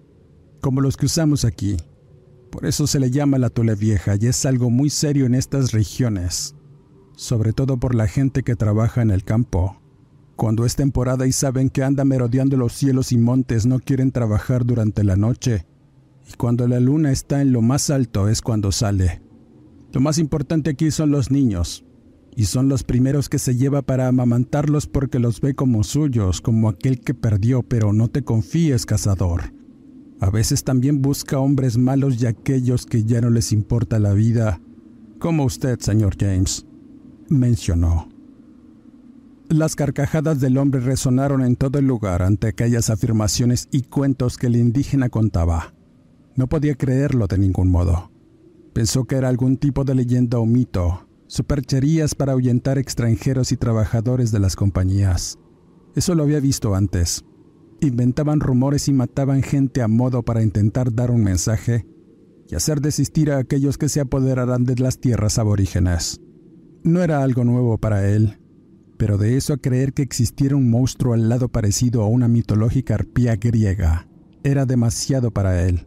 como 0.59 0.81
los 0.81 0.97
que 0.97 1.05
usamos 1.05 1.45
aquí. 1.45 1.77
Por 2.55 2.65
eso 2.65 2.87
se 2.87 3.01
le 3.01 3.11
llama 3.11 3.37
la 3.37 3.49
tule 3.49 3.75
vieja 3.75 4.15
y 4.17 4.27
es 4.27 4.45
algo 4.45 4.69
muy 4.69 4.89
serio 4.89 5.25
en 5.25 5.35
estas 5.35 5.73
regiones, 5.73 6.55
sobre 7.17 7.51
todo 7.51 7.77
por 7.77 7.93
la 7.93 8.07
gente 8.07 8.43
que 8.43 8.55
trabaja 8.55 9.01
en 9.01 9.11
el 9.11 9.25
campo. 9.25 9.81
Cuando 10.37 10.65
es 10.65 10.77
temporada 10.77 11.27
y 11.27 11.33
saben 11.33 11.69
que 11.69 11.83
anda 11.83 12.05
merodeando 12.05 12.55
los 12.55 12.71
cielos 12.71 13.11
y 13.11 13.17
montes 13.17 13.65
no 13.65 13.81
quieren 13.81 14.13
trabajar 14.13 14.65
durante 14.65 15.03
la 15.03 15.17
noche, 15.17 15.65
y 16.31 16.37
cuando 16.37 16.65
la 16.65 16.79
luna 16.79 17.11
está 17.11 17.41
en 17.41 17.51
lo 17.51 17.61
más 17.61 17.89
alto 17.89 18.29
es 18.29 18.41
cuando 18.41 18.71
sale. 18.71 19.21
Lo 19.91 19.99
más 19.99 20.17
importante 20.17 20.69
aquí 20.69 20.91
son 20.91 21.11
los 21.11 21.31
niños, 21.31 21.83
y 22.37 22.45
son 22.45 22.69
los 22.69 22.85
primeros 22.85 23.27
que 23.27 23.37
se 23.37 23.57
lleva 23.57 23.81
para 23.81 24.07
amamantarlos 24.07 24.87
porque 24.87 25.19
los 25.19 25.41
ve 25.41 25.55
como 25.55 25.83
suyos, 25.83 26.39
como 26.39 26.69
aquel 26.69 27.01
que 27.01 27.13
perdió, 27.13 27.63
pero 27.63 27.91
no 27.91 28.07
te 28.07 28.23
confíes, 28.23 28.85
cazador. 28.85 29.54
A 30.25 30.31
veces 30.31 30.63
también 30.63 31.03
busca 31.03 31.37
hombres 31.37 31.77
malos 31.77 32.19
y 32.19 32.25
aquellos 32.25 32.87
que 32.87 33.03
ya 33.03 33.21
no 33.21 33.29
les 33.29 33.51
importa 33.51 33.99
la 33.99 34.13
vida, 34.13 34.59
como 35.19 35.45
usted, 35.45 35.79
señor 35.79 36.15
James, 36.19 36.65
mencionó. 37.29 38.09
Las 39.49 39.75
carcajadas 39.75 40.39
del 40.39 40.57
hombre 40.57 40.79
resonaron 40.81 41.43
en 41.43 41.55
todo 41.55 41.77
el 41.77 41.85
lugar 41.85 42.23
ante 42.23 42.47
aquellas 42.47 42.89
afirmaciones 42.89 43.67
y 43.71 43.83
cuentos 43.83 44.39
que 44.39 44.47
el 44.47 44.55
indígena 44.55 45.09
contaba. 45.09 45.75
No 46.35 46.47
podía 46.47 46.73
creerlo 46.73 47.27
de 47.27 47.37
ningún 47.37 47.69
modo. 47.69 48.09
Pensó 48.73 49.05
que 49.05 49.17
era 49.17 49.29
algún 49.29 49.57
tipo 49.57 49.83
de 49.83 49.93
leyenda 49.93 50.39
o 50.39 50.47
mito, 50.47 51.07
supercherías 51.27 52.15
para 52.15 52.31
ahuyentar 52.31 52.79
extranjeros 52.79 53.51
y 53.51 53.57
trabajadores 53.57 54.31
de 54.31 54.39
las 54.39 54.55
compañías. 54.55 55.37
Eso 55.95 56.15
lo 56.15 56.23
había 56.23 56.39
visto 56.39 56.73
antes. 56.73 57.23
Inventaban 57.81 58.39
rumores 58.39 58.87
y 58.87 58.93
mataban 58.93 59.43
gente 59.43 59.81
a 59.81 59.87
modo 59.87 60.23
para 60.23 60.41
intentar 60.41 60.93
dar 60.93 61.11
un 61.11 61.23
mensaje 61.23 61.85
y 62.49 62.55
hacer 62.55 62.81
desistir 62.81 63.31
a 63.31 63.37
aquellos 63.37 63.77
que 63.77 63.89
se 63.89 63.99
apoderarán 63.99 64.63
de 64.63 64.75
las 64.75 64.99
tierras 64.99 65.37
aborígenes. 65.39 66.21
No 66.83 67.01
era 67.01 67.23
algo 67.23 67.43
nuevo 67.43 67.77
para 67.77 68.07
él, 68.07 68.37
pero 68.97 69.17
de 69.17 69.37
eso 69.37 69.53
a 69.53 69.57
creer 69.57 69.93
que 69.93 70.03
existiera 70.03 70.55
un 70.55 70.69
monstruo 70.69 71.13
al 71.13 71.27
lado 71.29 71.49
parecido 71.49 72.03
a 72.03 72.07
una 72.07 72.27
mitológica 72.27 72.95
arpía 72.95 73.35
griega, 73.35 74.07
era 74.43 74.65
demasiado 74.65 75.31
para 75.31 75.63
él. 75.63 75.85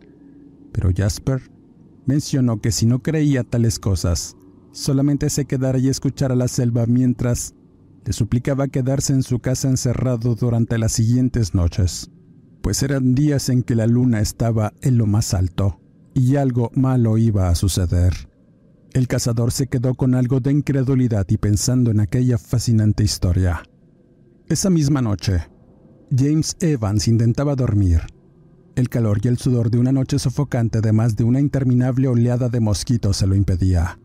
Pero 0.72 0.90
Jasper 0.94 1.40
mencionó 2.06 2.60
que 2.60 2.72
si 2.72 2.86
no 2.86 3.02
creía 3.02 3.44
tales 3.44 3.78
cosas, 3.78 4.36
solamente 4.72 5.30
se 5.30 5.44
quedara 5.44 5.78
y 5.78 5.88
escuchara 5.88 6.34
la 6.34 6.48
selva 6.48 6.86
mientras 6.86 7.54
le 8.08 8.14
suplicaba 8.14 8.68
quedarse 8.68 9.12
en 9.12 9.22
su 9.22 9.38
casa 9.38 9.68
encerrado 9.68 10.34
durante 10.34 10.78
las 10.78 10.92
siguientes 10.92 11.54
noches, 11.54 12.10
pues 12.62 12.82
eran 12.82 13.14
días 13.14 13.50
en 13.50 13.62
que 13.62 13.74
la 13.74 13.86
luna 13.86 14.22
estaba 14.22 14.72
en 14.80 14.96
lo 14.96 15.06
más 15.06 15.34
alto 15.34 15.82
y 16.14 16.36
algo 16.36 16.70
malo 16.74 17.18
iba 17.18 17.50
a 17.50 17.54
suceder. 17.54 18.14
El 18.94 19.08
cazador 19.08 19.52
se 19.52 19.66
quedó 19.66 19.92
con 19.92 20.14
algo 20.14 20.40
de 20.40 20.52
incredulidad 20.52 21.26
y 21.28 21.36
pensando 21.36 21.90
en 21.90 22.00
aquella 22.00 22.38
fascinante 22.38 23.04
historia. 23.04 23.62
Esa 24.48 24.70
misma 24.70 25.02
noche, 25.02 25.46
James 26.10 26.56
Evans 26.60 27.08
intentaba 27.08 27.56
dormir, 27.56 28.00
el 28.74 28.88
calor 28.88 29.20
y 29.22 29.28
el 29.28 29.36
sudor 29.36 29.70
de 29.70 29.80
una 29.80 29.92
noche 29.92 30.18
sofocante, 30.18 30.78
además 30.78 31.14
de 31.14 31.24
una 31.24 31.40
interminable 31.40 32.08
oleada 32.08 32.48
de 32.48 32.60
mosquitos, 32.60 33.18
se 33.18 33.26
lo 33.26 33.34
impedía, 33.34 33.98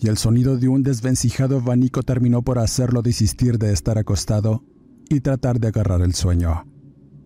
y 0.00 0.08
el 0.08 0.16
sonido 0.16 0.56
de 0.56 0.68
un 0.68 0.82
desvencijado 0.82 1.58
abanico 1.58 2.02
terminó 2.02 2.42
por 2.42 2.58
hacerlo 2.58 3.02
desistir 3.02 3.58
de 3.58 3.72
estar 3.72 3.98
acostado 3.98 4.64
y 5.08 5.20
tratar 5.20 5.60
de 5.60 5.68
agarrar 5.68 6.00
el 6.00 6.14
sueño. 6.14 6.64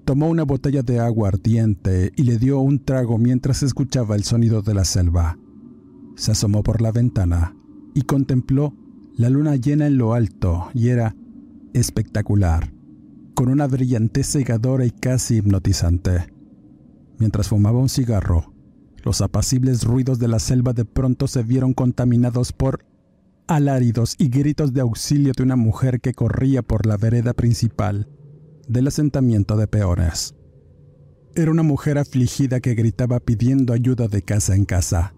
Tomó 0.04 0.28
una 0.28 0.42
botella 0.42 0.82
de 0.82 0.98
agua 0.98 1.28
ardiente 1.28 2.12
y 2.16 2.24
le 2.24 2.38
dio 2.38 2.58
un 2.58 2.84
trago 2.84 3.16
mientras 3.16 3.62
escuchaba 3.62 4.16
el 4.16 4.24
sonido 4.24 4.60
de 4.60 4.74
la 4.74 4.84
selva. 4.84 5.38
Se 6.16 6.32
asomó 6.32 6.62
por 6.62 6.82
la 6.82 6.92
ventana 6.92 7.56
y 7.94 8.02
contempló 8.02 8.74
la 9.16 9.30
luna 9.30 9.56
llena 9.56 9.86
en 9.86 9.96
lo 9.96 10.14
alto 10.14 10.68
y 10.74 10.88
era 10.88 11.14
espectacular, 11.72 12.72
con 13.34 13.48
una 13.48 13.66
brillantez 13.66 14.26
cegadora 14.32 14.84
y 14.84 14.90
casi 14.90 15.36
hipnotizante. 15.36 16.32
Mientras 17.18 17.48
fumaba 17.48 17.78
un 17.78 17.88
cigarro, 17.88 18.53
los 19.04 19.20
apacibles 19.20 19.84
ruidos 19.84 20.18
de 20.18 20.28
la 20.28 20.38
selva 20.38 20.72
de 20.72 20.86
pronto 20.86 21.28
se 21.28 21.42
vieron 21.42 21.74
contaminados 21.74 22.52
por 22.52 22.84
alaridos 23.46 24.16
y 24.18 24.28
gritos 24.28 24.72
de 24.72 24.80
auxilio 24.80 25.32
de 25.36 25.42
una 25.42 25.56
mujer 25.56 26.00
que 26.00 26.14
corría 26.14 26.62
por 26.62 26.86
la 26.86 26.96
vereda 26.96 27.34
principal 27.34 28.08
del 28.66 28.86
asentamiento 28.86 29.58
de 29.58 29.66
peones. 29.66 30.34
Era 31.34 31.50
una 31.50 31.62
mujer 31.62 31.98
afligida 31.98 32.60
que 32.60 32.74
gritaba 32.74 33.20
pidiendo 33.20 33.74
ayuda 33.74 34.08
de 34.08 34.22
casa 34.22 34.54
en 34.54 34.64
casa. 34.64 35.14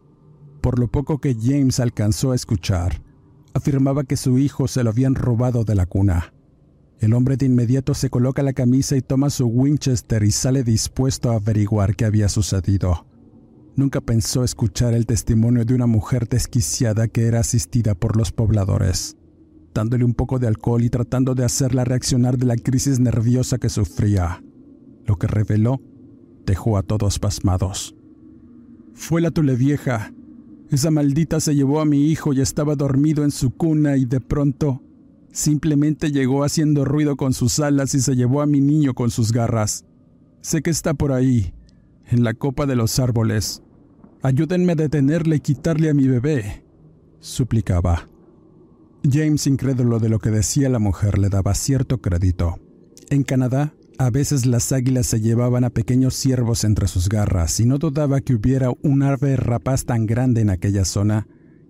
Por 0.61 0.81
lo 0.81 0.89
poco 0.89 1.19
que 1.19 1.37
James 1.41 1.79
alcanzó 1.79 2.33
a 2.33 2.35
escuchar, 2.35 3.01
afirmaba 3.55 4.03
que 4.03 4.17
su 4.17 4.39
hijo 4.39 4.67
se 4.67 4.83
lo 4.83 4.91
habían 4.91 5.15
robado 5.15 5.63
de 5.63 5.77
la 5.77 5.87
cuna. 5.87 6.33
El 6.99 7.13
hombre 7.13 7.37
de 7.37 7.47
inmediato 7.47 7.95
se 7.95 8.11
coloca 8.11 8.43
la 8.43 8.55
camisa 8.55 8.97
y 8.97 9.03
toma 9.03 9.31
su 9.31 9.47
Winchester 9.47 10.25
y 10.25 10.33
sale 10.33 10.65
dispuesto 10.65 11.31
a 11.31 11.37
averiguar 11.37 11.95
qué 11.95 12.07
había 12.07 12.29
sucedido. 12.29 13.07
Nunca 13.77 14.01
pensó 14.01 14.43
escuchar 14.43 14.95
el 14.95 15.07
testimonio 15.07 15.65
de 15.65 15.75
una 15.75 15.87
mujer 15.87 16.29
desquiciada 16.29 17.09
que 17.09 17.27
era 17.27 17.41
asistida 17.41 17.95
por 17.95 18.17
los 18.17 18.33
pobladores, 18.33 19.17
dándole 19.75 20.05
un 20.05 20.15
poco 20.15 20.39
de 20.39 20.47
alcohol 20.47 20.83
y 20.83 20.91
tratando 20.91 21.35
de 21.35 21.45
hacerla 21.45 21.85
reaccionar 21.85 22.39
de 22.39 22.47
la 22.47 22.57
crisis 22.57 22.99
nerviosa 22.99 23.59
que 23.59 23.69
sufría. 23.69 24.43
Lo 25.05 25.17
que 25.17 25.27
reveló 25.27 25.81
dejó 26.47 26.79
a 26.79 26.83
todos 26.83 27.19
pasmados. 27.19 27.95
Fue 28.95 29.21
la 29.21 29.31
tule 29.31 29.55
vieja. 29.57 30.13
Esa 30.71 30.91
maldita 30.91 31.39
se 31.39 31.55
llevó 31.55 31.81
a 31.81 31.85
mi 31.85 32.11
hijo 32.11 32.33
y 32.33 32.41
estaba 32.41 32.75
dormido 32.75 33.23
en 33.23 33.31
su 33.31 33.51
cuna 33.51 33.97
y 33.97 34.07
de 34.07 34.21
pronto 34.21 34.83
Simplemente 35.37 36.13
llegó 36.13 36.45
haciendo 36.45 36.87
ruido 36.87 37.17
con 37.17 37.35
sus 37.35 37.61
alas 37.61 37.95
y 37.95 38.01
se 38.01 38.17
llevó 38.17 38.41
a 38.41 38.47
mi 38.47 38.63
niño 38.63 38.95
con 38.95 39.11
sus 39.11 39.33
garras. 39.33 39.85
Sé 40.41 40.63
que 40.63 40.71
está 40.71 40.95
por 40.95 41.13
ahí, 41.13 41.53
en 42.07 42.25
la 42.25 42.33
copa 42.33 42.65
de 42.65 42.75
los 42.75 42.99
árboles. 42.99 43.63
Ayúdenme 44.23 44.73
a 44.73 44.77
detenerle 44.77 45.37
y 45.37 45.41
quitarle 45.41 45.91
a 45.91 45.95
mi 45.95 46.09
bebé, 46.09 46.65
suplicaba. 47.21 48.09
James, 49.09 49.47
incrédulo 49.47 49.99
de 49.99 50.09
lo 50.09 50.19
que 50.19 50.31
decía 50.31 50.69
la 50.69 50.79
mujer, 50.79 51.19
le 51.19 51.29
daba 51.29 51.55
cierto 51.55 52.01
crédito. 52.01 52.59
En 53.09 53.23
Canadá, 53.23 53.75
a 53.99 54.11
veces 54.11 54.47
las 54.47 54.73
águilas 54.73 55.07
se 55.07 55.21
llevaban 55.21 55.65
a 55.65 55.71
pequeños 55.71 56.15
ciervos 56.15 56.65
entre 56.65 56.89
sus 56.89 57.09
garras 57.09 57.61
y 57.61 57.67
no 57.67 57.79
dudaba 57.79 58.21
que 58.21 58.35
hubiera 58.35 58.71
un 58.83 59.03
ave 59.03 59.37
rapaz 59.37 59.85
tan 59.85 60.07
grande 60.07 60.41
en 60.41 60.51
aquella 60.51 60.85
zona 60.85 61.27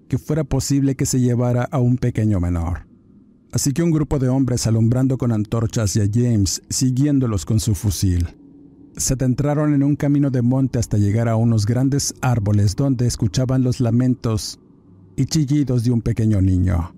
que 0.08 0.18
fuera 0.18 0.44
posible 0.44 0.96
que 0.96 1.06
se 1.06 1.20
llevara 1.20 1.64
a 1.64 1.78
un 1.78 1.98
pequeño 1.98 2.40
menor. 2.40 2.86
Así 3.52 3.72
que 3.72 3.82
un 3.82 3.90
grupo 3.90 4.18
de 4.18 4.28
hombres 4.28 4.66
alumbrando 4.66 5.18
con 5.18 5.32
antorchas 5.32 5.94
y 5.96 6.00
a 6.00 6.08
James 6.12 6.62
siguiéndolos 6.68 7.44
con 7.44 7.60
su 7.60 7.74
fusil. 7.74 8.28
Se 8.96 9.12
adentraron 9.12 9.74
en 9.74 9.82
un 9.82 9.94
camino 9.94 10.30
de 10.30 10.40
monte 10.40 10.78
hasta 10.78 10.96
llegar 10.96 11.28
a 11.28 11.36
unos 11.36 11.66
grandes 11.66 12.14
árboles 12.22 12.76
donde 12.76 13.06
escuchaban 13.06 13.62
los 13.62 13.78
lamentos 13.80 14.58
y 15.16 15.26
chillidos 15.26 15.84
de 15.84 15.90
un 15.90 16.00
pequeño 16.00 16.40
niño. 16.40 16.94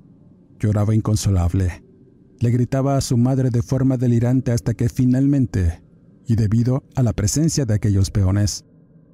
Lloraba 0.61 0.95
inconsolable. 0.95 1.83
Le 2.39 2.51
gritaba 2.51 2.97
a 2.97 3.01
su 3.01 3.17
madre 3.17 3.51
de 3.51 3.63
forma 3.63 3.97
delirante 3.97 4.53
hasta 4.53 4.75
que 4.75 4.89
finalmente, 4.89 5.83
y 6.25 6.37
debido 6.37 6.85
a 6.95 7.03
la 7.03 7.13
presencia 7.13 7.67
de 7.67 7.75
aquellos 7.75 8.13
peones, 8.13 8.65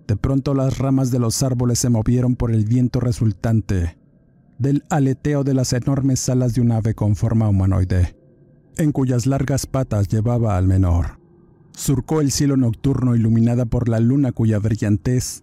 de 0.06 0.16
pronto 0.16 0.52
las 0.52 0.76
ramas 0.76 1.10
de 1.10 1.20
los 1.20 1.42
árboles 1.42 1.78
se 1.78 1.88
movieron 1.88 2.36
por 2.36 2.52
el 2.52 2.66
viento 2.66 3.00
resultante 3.00 3.96
del 4.58 4.84
aleteo 4.90 5.42
de 5.42 5.54
las 5.54 5.72
enormes 5.72 6.28
alas 6.28 6.54
de 6.54 6.60
un 6.60 6.70
ave 6.70 6.94
con 6.94 7.16
forma 7.16 7.48
humanoide, 7.48 8.14
en 8.76 8.92
cuyas 8.92 9.26
largas 9.26 9.66
patas 9.66 10.08
llevaba 10.08 10.58
al 10.58 10.66
menor. 10.66 11.23
Surcó 11.76 12.20
el 12.20 12.30
cielo 12.30 12.56
nocturno 12.56 13.16
iluminada 13.16 13.66
por 13.66 13.88
la 13.88 14.00
luna 14.00 14.32
cuya 14.32 14.58
brillantez 14.58 15.42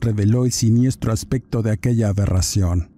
reveló 0.00 0.44
el 0.44 0.52
siniestro 0.52 1.12
aspecto 1.12 1.62
de 1.62 1.70
aquella 1.70 2.08
aberración. 2.08 2.90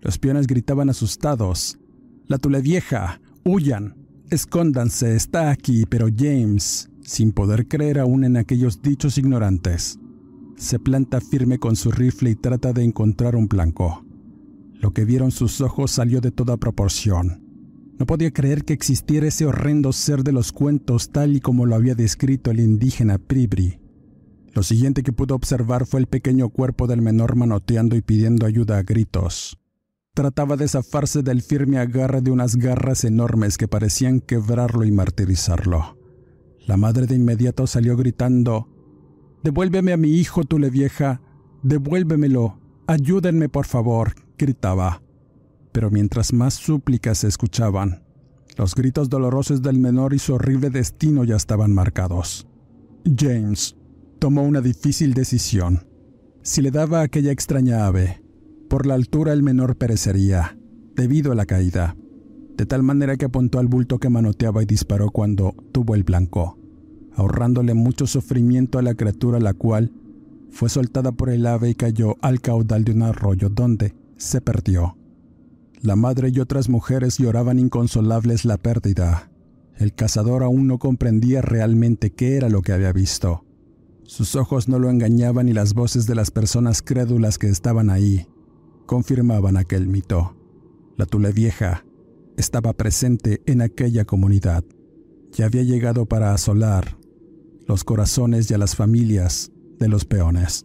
Los 0.00 0.18
peones 0.18 0.46
gritaban 0.46 0.88
asustados. 0.90 1.78
La 2.26 2.38
tule 2.38 2.60
vieja, 2.60 3.20
huyan, 3.44 3.96
escóndanse, 4.30 5.14
está 5.14 5.50
aquí, 5.50 5.84
pero 5.86 6.08
James, 6.14 6.90
sin 7.02 7.32
poder 7.32 7.68
creer 7.68 7.98
aún 7.98 8.24
en 8.24 8.36
aquellos 8.36 8.80
dichos 8.82 9.18
ignorantes, 9.18 9.98
se 10.56 10.78
planta 10.78 11.20
firme 11.20 11.58
con 11.58 11.76
su 11.76 11.90
rifle 11.90 12.30
y 12.30 12.34
trata 12.34 12.72
de 12.72 12.82
encontrar 12.82 13.36
un 13.36 13.46
blanco. 13.46 14.04
Lo 14.80 14.92
que 14.92 15.04
vieron 15.04 15.30
sus 15.30 15.60
ojos 15.60 15.90
salió 15.90 16.20
de 16.20 16.30
toda 16.30 16.56
proporción. 16.56 17.41
No 18.02 18.06
podía 18.06 18.32
creer 18.32 18.64
que 18.64 18.72
existiera 18.72 19.28
ese 19.28 19.46
horrendo 19.46 19.92
ser 19.92 20.24
de 20.24 20.32
los 20.32 20.50
cuentos 20.50 21.10
tal 21.10 21.36
y 21.36 21.40
como 21.40 21.66
lo 21.66 21.76
había 21.76 21.94
descrito 21.94 22.50
el 22.50 22.58
indígena 22.58 23.18
Pribri. 23.18 23.78
Lo 24.52 24.64
siguiente 24.64 25.04
que 25.04 25.12
pudo 25.12 25.36
observar 25.36 25.86
fue 25.86 26.00
el 26.00 26.08
pequeño 26.08 26.48
cuerpo 26.48 26.88
del 26.88 27.00
menor 27.00 27.36
manoteando 27.36 27.94
y 27.94 28.02
pidiendo 28.02 28.44
ayuda 28.44 28.78
a 28.78 28.82
gritos. 28.82 29.56
Trataba 30.14 30.56
de 30.56 30.66
zafarse 30.66 31.22
del 31.22 31.42
firme 31.42 31.78
agarre 31.78 32.22
de 32.22 32.32
unas 32.32 32.56
garras 32.56 33.04
enormes 33.04 33.56
que 33.56 33.68
parecían 33.68 34.18
quebrarlo 34.18 34.84
y 34.84 34.90
martirizarlo. 34.90 35.96
La 36.66 36.76
madre 36.76 37.06
de 37.06 37.14
inmediato 37.14 37.68
salió 37.68 37.96
gritando, 37.96 38.66
Devuélveme 39.44 39.92
a 39.92 39.96
mi 39.96 40.16
hijo, 40.16 40.42
Tule 40.42 40.70
vieja, 40.70 41.20
devuélvemelo, 41.62 42.58
ayúdenme 42.88 43.48
por 43.48 43.66
favor, 43.66 44.16
gritaba. 44.36 45.02
Pero 45.72 45.90
mientras 45.90 46.32
más 46.32 46.54
súplicas 46.54 47.18
se 47.18 47.28
escuchaban, 47.28 48.02
los 48.56 48.74
gritos 48.74 49.08
dolorosos 49.08 49.62
del 49.62 49.78
menor 49.78 50.12
y 50.12 50.18
su 50.18 50.34
horrible 50.34 50.70
destino 50.70 51.24
ya 51.24 51.36
estaban 51.36 51.72
marcados. 51.72 52.46
James 53.04 53.76
tomó 54.18 54.42
una 54.42 54.60
difícil 54.60 55.14
decisión. 55.14 55.86
Si 56.42 56.60
le 56.60 56.70
daba 56.70 57.00
a 57.00 57.04
aquella 57.04 57.32
extraña 57.32 57.86
ave, 57.86 58.22
por 58.68 58.86
la 58.86 58.94
altura 58.94 59.32
el 59.32 59.42
menor 59.42 59.76
perecería, 59.76 60.56
debido 60.94 61.32
a 61.32 61.34
la 61.34 61.46
caída, 61.46 61.96
de 62.56 62.66
tal 62.66 62.82
manera 62.82 63.16
que 63.16 63.24
apuntó 63.24 63.58
al 63.58 63.68
bulto 63.68 63.98
que 63.98 64.10
manoteaba 64.10 64.62
y 64.62 64.66
disparó 64.66 65.10
cuando 65.10 65.54
tuvo 65.72 65.94
el 65.94 66.04
blanco, 66.04 66.58
ahorrándole 67.14 67.74
mucho 67.74 68.06
sufrimiento 68.06 68.78
a 68.78 68.82
la 68.82 68.94
criatura 68.94 69.40
la 69.40 69.54
cual 69.54 69.92
fue 70.50 70.68
soltada 70.68 71.12
por 71.12 71.30
el 71.30 71.46
ave 71.46 71.70
y 71.70 71.74
cayó 71.74 72.16
al 72.20 72.40
caudal 72.40 72.84
de 72.84 72.92
un 72.92 73.02
arroyo 73.02 73.48
donde, 73.48 73.94
se 74.16 74.40
perdió. 74.40 74.96
La 75.82 75.96
madre 75.96 76.30
y 76.32 76.38
otras 76.38 76.68
mujeres 76.68 77.18
lloraban 77.18 77.58
inconsolables 77.58 78.44
la 78.44 78.56
pérdida, 78.56 79.32
El 79.76 79.94
cazador 79.94 80.44
aún 80.44 80.68
no 80.68 80.78
comprendía 80.78 81.42
realmente 81.42 82.12
qué 82.12 82.36
era 82.36 82.48
lo 82.48 82.62
que 82.62 82.72
había 82.72 82.92
visto. 82.92 83.44
Sus 84.04 84.36
ojos 84.36 84.68
no 84.68 84.78
lo 84.78 84.90
engañaban 84.90 85.48
y 85.48 85.52
las 85.52 85.74
voces 85.74 86.06
de 86.06 86.14
las 86.14 86.30
personas 86.30 86.82
crédulas 86.82 87.36
que 87.36 87.48
estaban 87.48 87.90
ahí 87.90 88.28
confirmaban 88.86 89.56
aquel 89.56 89.88
mito. 89.88 90.36
La 90.96 91.04
Tule 91.04 91.32
Vieja 91.32 91.84
estaba 92.36 92.74
presente 92.74 93.42
en 93.46 93.60
aquella 93.60 94.04
comunidad 94.04 94.62
y 95.36 95.42
había 95.42 95.62
llegado 95.62 96.06
para 96.06 96.32
asolar 96.32 96.96
los 97.66 97.82
corazones 97.82 98.48
y 98.50 98.54
a 98.54 98.58
las 98.58 98.76
familias 98.76 99.50
de 99.80 99.88
los 99.88 100.04
peones. 100.04 100.64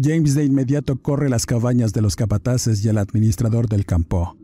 James 0.00 0.34
de 0.34 0.44
inmediato 0.44 0.96
corre 0.96 1.28
las 1.28 1.44
cabañas 1.44 1.92
de 1.92 2.00
los 2.00 2.16
capataces 2.16 2.82
y 2.84 2.88
al 2.88 2.96
administrador 2.96 3.68
del 3.68 3.84
campo. 3.84 4.38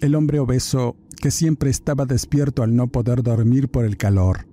El 0.00 0.14
hombre 0.14 0.38
obeso 0.38 0.96
que 1.20 1.30
siempre 1.30 1.70
estaba 1.70 2.04
despierto 2.04 2.62
al 2.62 2.76
no 2.76 2.88
poder 2.88 3.22
dormir 3.22 3.68
por 3.70 3.84
el 3.84 3.96
calor 3.96 4.46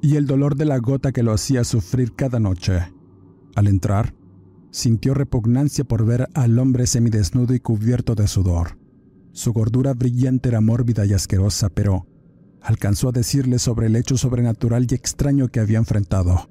y 0.00 0.16
el 0.16 0.26
dolor 0.26 0.54
de 0.54 0.64
la 0.64 0.78
gota 0.78 1.10
que 1.10 1.22
lo 1.22 1.32
hacía 1.32 1.64
sufrir 1.64 2.14
cada 2.14 2.38
noche. 2.38 2.92
Al 3.56 3.66
entrar, 3.66 4.14
sintió 4.70 5.12
repugnancia 5.14 5.84
por 5.84 6.06
ver 6.06 6.28
al 6.34 6.58
hombre 6.58 6.86
semidesnudo 6.86 7.54
y 7.54 7.60
cubierto 7.60 8.14
de 8.14 8.28
sudor. 8.28 8.78
Su 9.32 9.52
gordura 9.52 9.92
brillante 9.94 10.50
era 10.50 10.60
mórbida 10.60 11.04
y 11.04 11.14
asquerosa, 11.14 11.68
pero 11.68 12.06
alcanzó 12.62 13.08
a 13.08 13.12
decirle 13.12 13.58
sobre 13.58 13.88
el 13.88 13.96
hecho 13.96 14.16
sobrenatural 14.16 14.86
y 14.88 14.94
extraño 14.94 15.48
que 15.48 15.60
había 15.60 15.78
enfrentado. 15.78 16.48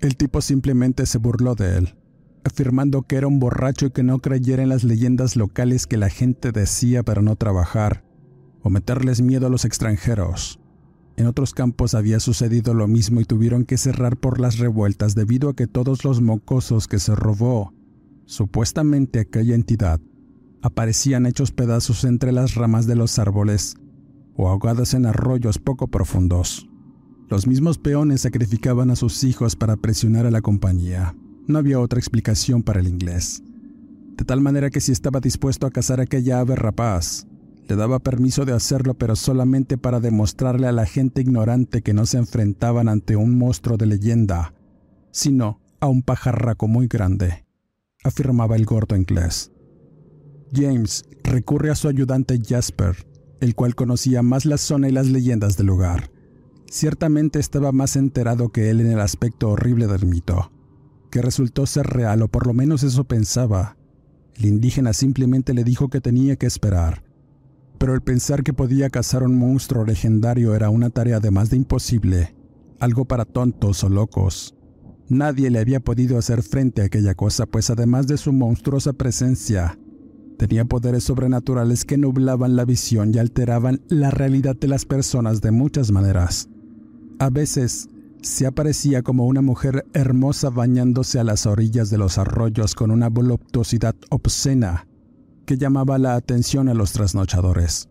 El 0.00 0.16
tipo 0.16 0.40
simplemente 0.40 1.06
se 1.06 1.18
burló 1.18 1.54
de 1.54 1.78
él, 1.78 1.94
afirmando 2.44 3.02
que 3.02 3.16
era 3.16 3.26
un 3.26 3.38
borracho 3.38 3.86
y 3.86 3.90
que 3.90 4.02
no 4.02 4.18
creyera 4.18 4.62
en 4.62 4.68
las 4.68 4.84
leyendas 4.84 5.36
locales 5.36 5.86
que 5.86 5.96
la 5.96 6.08
gente 6.08 6.52
decía 6.52 7.02
para 7.02 7.22
no 7.22 7.36
trabajar 7.36 8.04
o 8.62 8.70
meterles 8.70 9.22
miedo 9.22 9.46
a 9.46 9.50
los 9.50 9.64
extranjeros. 9.64 10.60
En 11.16 11.26
otros 11.26 11.52
campos 11.52 11.94
había 11.94 12.20
sucedido 12.20 12.72
lo 12.72 12.88
mismo 12.88 13.20
y 13.20 13.24
tuvieron 13.24 13.64
que 13.64 13.76
cerrar 13.76 14.16
por 14.16 14.40
las 14.40 14.58
revueltas 14.58 15.14
debido 15.14 15.50
a 15.50 15.54
que 15.54 15.66
todos 15.66 16.04
los 16.04 16.20
mocosos 16.20 16.88
que 16.88 16.98
se 16.98 17.14
robó, 17.14 17.74
supuestamente 18.24 19.20
aquella 19.20 19.54
entidad, 19.54 20.00
aparecían 20.62 21.26
hechos 21.26 21.52
pedazos 21.52 22.04
entre 22.04 22.32
las 22.32 22.54
ramas 22.54 22.86
de 22.86 22.96
los 22.96 23.18
árboles 23.18 23.76
o 24.34 24.48
ahogados 24.48 24.94
en 24.94 25.06
arroyos 25.06 25.58
poco 25.58 25.88
profundos. 25.88 26.68
Los 27.28 27.46
mismos 27.46 27.78
peones 27.78 28.22
sacrificaban 28.22 28.90
a 28.90 28.96
sus 28.96 29.22
hijos 29.22 29.56
para 29.56 29.76
presionar 29.76 30.26
a 30.26 30.30
la 30.30 30.40
compañía. 30.40 31.14
No 31.50 31.58
había 31.58 31.80
otra 31.80 31.98
explicación 31.98 32.62
para 32.62 32.78
el 32.78 32.86
inglés. 32.86 33.42
De 34.16 34.24
tal 34.24 34.40
manera 34.40 34.70
que 34.70 34.80
si 34.80 34.92
estaba 34.92 35.18
dispuesto 35.18 35.66
a 35.66 35.72
cazar 35.72 35.98
aquella 36.00 36.38
ave 36.38 36.54
rapaz, 36.54 37.26
le 37.66 37.74
daba 37.74 37.98
permiso 37.98 38.44
de 38.44 38.52
hacerlo, 38.52 38.94
pero 38.94 39.16
solamente 39.16 39.76
para 39.76 39.98
demostrarle 39.98 40.68
a 40.68 40.72
la 40.72 40.86
gente 40.86 41.22
ignorante 41.22 41.82
que 41.82 41.92
no 41.92 42.06
se 42.06 42.18
enfrentaban 42.18 42.88
ante 42.88 43.16
un 43.16 43.36
monstruo 43.36 43.76
de 43.76 43.86
leyenda, 43.86 44.54
sino 45.10 45.60
a 45.80 45.88
un 45.88 46.02
pajarraco 46.02 46.68
muy 46.68 46.86
grande, 46.86 47.44
afirmaba 48.04 48.54
el 48.54 48.64
gordo 48.64 48.94
inglés. 48.94 49.50
James 50.54 51.04
recurre 51.24 51.72
a 51.72 51.74
su 51.74 51.88
ayudante 51.88 52.38
Jasper, 52.40 52.94
el 53.40 53.56
cual 53.56 53.74
conocía 53.74 54.22
más 54.22 54.44
la 54.44 54.56
zona 54.56 54.88
y 54.88 54.92
las 54.92 55.08
leyendas 55.08 55.56
del 55.56 55.66
lugar. 55.66 56.12
Ciertamente 56.70 57.40
estaba 57.40 57.72
más 57.72 57.96
enterado 57.96 58.50
que 58.50 58.70
él 58.70 58.80
en 58.80 58.92
el 58.92 59.00
aspecto 59.00 59.50
horrible 59.50 59.88
del 59.88 60.06
mito, 60.06 60.52
que 61.10 61.22
resultó 61.22 61.66
ser 61.66 61.86
real, 61.86 62.22
o 62.22 62.28
por 62.28 62.46
lo 62.46 62.54
menos 62.54 62.82
eso 62.82 63.04
pensaba. 63.04 63.76
El 64.36 64.46
indígena 64.46 64.92
simplemente 64.92 65.52
le 65.52 65.64
dijo 65.64 65.88
que 65.88 66.00
tenía 66.00 66.36
que 66.36 66.46
esperar, 66.46 67.02
pero 67.78 67.94
el 67.94 68.00
pensar 68.00 68.42
que 68.42 68.52
podía 68.52 68.88
cazar 68.88 69.22
un 69.22 69.38
monstruo 69.38 69.84
legendario 69.84 70.54
era 70.54 70.70
una 70.70 70.90
tarea 70.90 71.20
de 71.20 71.30
más 71.30 71.50
de 71.50 71.56
imposible, 71.56 72.34
algo 72.78 73.04
para 73.04 73.24
tontos 73.24 73.84
o 73.84 73.88
locos. 73.88 74.54
Nadie 75.08 75.50
le 75.50 75.58
había 75.58 75.80
podido 75.80 76.16
hacer 76.16 76.42
frente 76.42 76.82
a 76.82 76.84
aquella 76.84 77.14
cosa, 77.14 77.46
pues 77.46 77.68
además 77.68 78.06
de 78.06 78.16
su 78.16 78.32
monstruosa 78.32 78.92
presencia, 78.92 79.78
tenía 80.38 80.64
poderes 80.64 81.04
sobrenaturales 81.04 81.84
que 81.84 81.98
nublaban 81.98 82.56
la 82.56 82.64
visión 82.64 83.14
y 83.14 83.18
alteraban 83.18 83.82
la 83.88 84.10
realidad 84.10 84.56
de 84.56 84.68
las 84.68 84.86
personas 84.86 85.42
de 85.42 85.50
muchas 85.50 85.90
maneras. 85.90 86.48
A 87.18 87.28
veces 87.28 87.90
se 88.22 88.46
aparecía 88.46 89.02
como 89.02 89.26
una 89.26 89.42
mujer 89.42 89.86
hermosa 89.92 90.50
bañándose 90.50 91.18
a 91.18 91.24
las 91.24 91.46
orillas 91.46 91.90
de 91.90 91.98
los 91.98 92.18
arroyos 92.18 92.74
con 92.74 92.90
una 92.90 93.08
voluptuosidad 93.08 93.94
obscena 94.10 94.86
que 95.46 95.56
llamaba 95.56 95.98
la 95.98 96.14
atención 96.14 96.68
a 96.68 96.74
los 96.74 96.92
trasnochadores, 96.92 97.88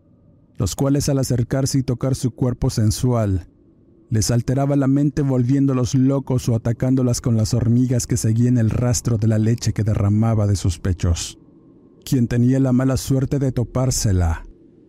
los 0.56 0.76
cuales 0.76 1.08
al 1.08 1.18
acercarse 1.18 1.78
y 1.78 1.82
tocar 1.82 2.14
su 2.14 2.30
cuerpo 2.30 2.70
sensual, 2.70 3.48
les 4.08 4.30
alteraba 4.30 4.76
la 4.76 4.88
mente 4.88 5.22
volviéndolos 5.22 5.94
locos 5.94 6.48
o 6.48 6.54
atacándolas 6.54 7.20
con 7.20 7.36
las 7.36 7.54
hormigas 7.54 8.06
que 8.06 8.16
seguían 8.16 8.58
el 8.58 8.70
rastro 8.70 9.18
de 9.18 9.28
la 9.28 9.38
leche 9.38 9.72
que 9.72 9.84
derramaba 9.84 10.46
de 10.46 10.56
sus 10.56 10.78
pechos. 10.78 11.38
Quien 12.04 12.26
tenía 12.26 12.58
la 12.58 12.72
mala 12.72 12.96
suerte 12.96 13.38
de 13.38 13.52
topársela 13.52 14.44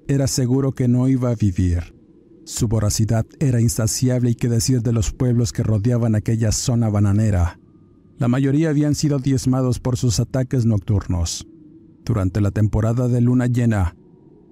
era 0.08 0.28
seguro 0.28 0.72
que 0.72 0.88
no 0.88 1.08
iba 1.08 1.30
a 1.30 1.36
vivir. 1.36 2.01
Su 2.44 2.68
voracidad 2.68 3.26
era 3.40 3.62
insaciable 3.62 4.32
y 4.32 4.36
qué 4.36 4.50
decir 4.50 4.82
de 4.82 4.94
los 4.94 5.12
pueblos 5.12 5.52
que 5.54 5.64
rodeaban 5.64 6.16
aquella 6.16 6.52
zona 6.52 6.90
bananera. 6.90 7.60
La 8.18 8.28
mayoría 8.28 8.70
habían 8.70 8.96
sido 8.96 9.20
diezmados 9.20 9.80
por 9.80 9.98
sus 9.98 10.20
ataques 10.20 10.66
nocturnos. 10.66 11.48
Durante 12.04 12.42
la 12.42 12.52
temporada 12.52 13.08
de 13.08 13.22
luna 13.22 13.48
llena, 13.48 13.96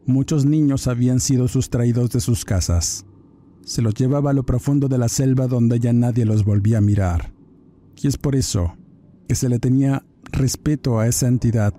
muchos 0.06 0.46
niños 0.46 0.88
habían 0.88 1.20
sido 1.20 1.48
sustraídos 1.48 2.12
de 2.12 2.20
sus 2.20 2.46
casas. 2.46 3.06
Se 3.64 3.82
los 3.82 3.94
llevaba 3.94 4.32
a 4.32 4.34
lo 4.34 4.44
profundo 4.44 4.88
de 4.88 4.98
la 4.98 5.10
selva 5.10 5.48
donde 5.48 5.80
ya 5.80 5.94
nadie 5.94 6.26
los 6.26 6.46
volvía 6.46 6.80
a 6.80 6.82
mirar. 6.82 7.34
Y 7.96 8.08
es 8.08 8.18
por 8.18 8.36
eso 8.36 8.76
que 9.28 9.36
se 9.36 9.50
le 9.50 9.60
tenía 9.60 10.04
respeto 10.32 11.00
a 11.00 11.08
esa 11.08 11.28
entidad 11.28 11.74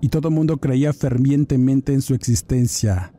y 0.00 0.08
todo 0.08 0.30
mundo 0.30 0.58
creía 0.58 0.92
fervientemente 0.92 1.92
en 1.92 2.02
su 2.02 2.14
existencia. 2.14 3.12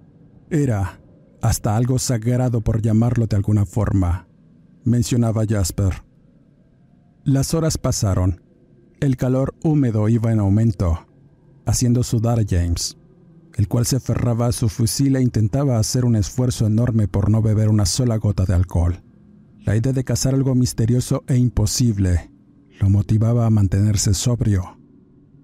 Era 0.50 1.00
hasta 1.42 1.76
algo 1.76 2.00
sagrado 2.00 2.62
por 2.62 2.82
llamarlo 2.82 3.28
de 3.28 3.36
alguna 3.36 3.66
forma, 3.66 4.28
mencionaba 4.84 5.46
Jasper. 5.48 6.04
Las 7.24 7.54
horas 7.54 7.78
pasaron. 7.78 8.42
El 9.00 9.18
calor 9.18 9.54
húmedo 9.64 10.10
iba 10.10 10.32
en 10.32 10.40
aumento 10.40 11.08
haciendo 11.68 12.02
sudar 12.04 12.40
a 12.40 12.46
James, 12.48 12.98
el 13.56 13.68
cual 13.68 13.86
se 13.86 13.98
aferraba 13.98 14.48
a 14.48 14.52
su 14.54 14.70
fusil 14.70 15.18
e 15.18 15.22
intentaba 15.22 15.78
hacer 15.78 16.06
un 16.06 16.16
esfuerzo 16.16 16.66
enorme 16.66 17.08
por 17.08 17.30
no 17.30 17.42
beber 17.42 17.70
una 17.70 17.86
sola 17.86 18.18
gota 18.18 18.46
de 18.46 18.54
alcohol. 18.54 19.04
La 19.66 19.76
idea 19.76 19.92
de 19.92 20.06
cazar 20.06 20.34
algo 20.34 20.56
misterioso 20.56 21.24
e 21.28 21.36
imposible 21.36 22.32
lo 22.80 22.90
motivaba 22.90 23.46
a 23.46 23.50
mantenerse 23.50 24.14
sobrio. 24.14 24.78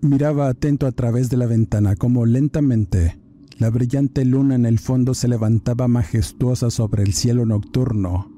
Miraba 0.02 0.48
atento 0.48 0.88
a 0.88 0.92
través 0.94 1.30
de 1.30 1.38
la 1.38 1.46
ventana 1.46 1.96
como 1.98 2.26
lentamente 2.26 3.20
la 3.58 3.70
brillante 3.70 4.26
luna 4.26 4.56
en 4.56 4.66
el 4.66 4.80
fondo 4.80 5.14
se 5.14 5.28
levantaba 5.28 5.88
majestuosa 5.88 6.70
sobre 6.70 7.04
el 7.04 7.14
cielo 7.14 7.46
nocturno, 7.46 8.32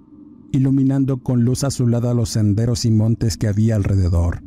iluminando 0.51 1.17
con 1.17 1.43
luz 1.43 1.63
azulada 1.63 2.13
los 2.13 2.30
senderos 2.30 2.86
y 2.86 2.91
montes 2.91 3.38
que 3.38 3.47
había 3.47 3.75
alrededor. 3.75 4.43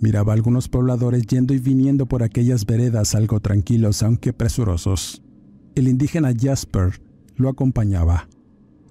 Miraba 0.00 0.32
a 0.32 0.36
algunos 0.36 0.68
pobladores 0.68 1.26
yendo 1.26 1.54
y 1.54 1.58
viniendo 1.58 2.06
por 2.06 2.22
aquellas 2.22 2.64
veredas 2.66 3.14
algo 3.14 3.40
tranquilos 3.40 4.02
aunque 4.02 4.32
presurosos. 4.32 5.22
El 5.74 5.88
indígena 5.88 6.32
Jasper 6.38 7.00
lo 7.36 7.48
acompañaba. 7.48 8.28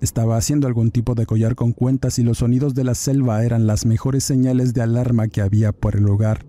Estaba 0.02 0.38
haciendo 0.38 0.68
algún 0.68 0.92
tipo 0.92 1.16
de 1.16 1.26
collar 1.26 1.56
con 1.56 1.72
cuentas 1.72 2.20
y 2.20 2.24
los 2.24 2.40
sonidos 2.40 2.76
de 2.76 2.84
la 2.84 2.94
selva 2.94 3.44
eran 3.44 3.66
las 3.66 3.86
mejores 3.86 4.24
señales 4.24 4.74
de 4.74 4.82
alarma 4.82 5.28
que 5.28 5.42
había 5.42 5.72
por 5.72 5.96
el 5.96 6.04
lugar, 6.04 6.46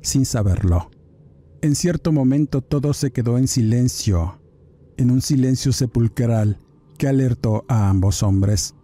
sin 0.00 0.24
saberlo. 0.24 0.90
En 1.60 1.74
cierto 1.74 2.12
momento 2.12 2.60
todo 2.62 2.94
se 2.94 3.10
quedó 3.10 3.36
en 3.36 3.48
silencio, 3.48 4.40
en 4.96 5.10
un 5.10 5.20
silencio 5.20 5.72
sepulcral 5.72 6.58
que 6.98 7.08
alertó 7.08 7.64
a 7.68 7.88
ambos 7.88 8.22
hombres 8.22 8.76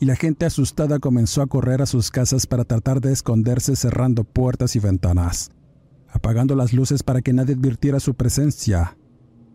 y 0.00 0.06
la 0.06 0.16
gente 0.16 0.44
asustada 0.44 0.98
comenzó 0.98 1.40
a 1.40 1.46
correr 1.46 1.82
a 1.82 1.86
sus 1.86 2.10
casas 2.10 2.46
para 2.46 2.64
tratar 2.64 3.00
de 3.00 3.12
esconderse 3.12 3.76
cerrando 3.76 4.24
puertas 4.24 4.74
y 4.74 4.80
ventanas, 4.80 5.50
apagando 6.08 6.56
las 6.56 6.72
luces 6.72 7.04
para 7.04 7.22
que 7.22 7.32
nadie 7.32 7.54
advirtiera 7.54 8.00
su 8.00 8.14
presencia. 8.14 8.98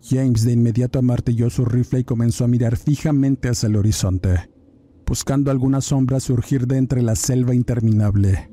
James 0.02 0.44
de 0.44 0.54
inmediato 0.54 0.98
amartilló 0.98 1.50
su 1.50 1.66
rifle 1.66 2.00
y 2.00 2.04
comenzó 2.06 2.46
a 2.46 2.48
mirar 2.48 2.78
fijamente 2.78 3.50
hacia 3.50 3.68
el 3.68 3.76
horizonte, 3.76 4.50
buscando 5.06 5.52
alguna 5.52 5.82
sombra 5.82 6.22
surgir 6.22 6.68
de 6.68 6.78
entre 6.78 7.02
la 7.02 7.16
selva 7.16 7.54
interminable. 7.54 8.50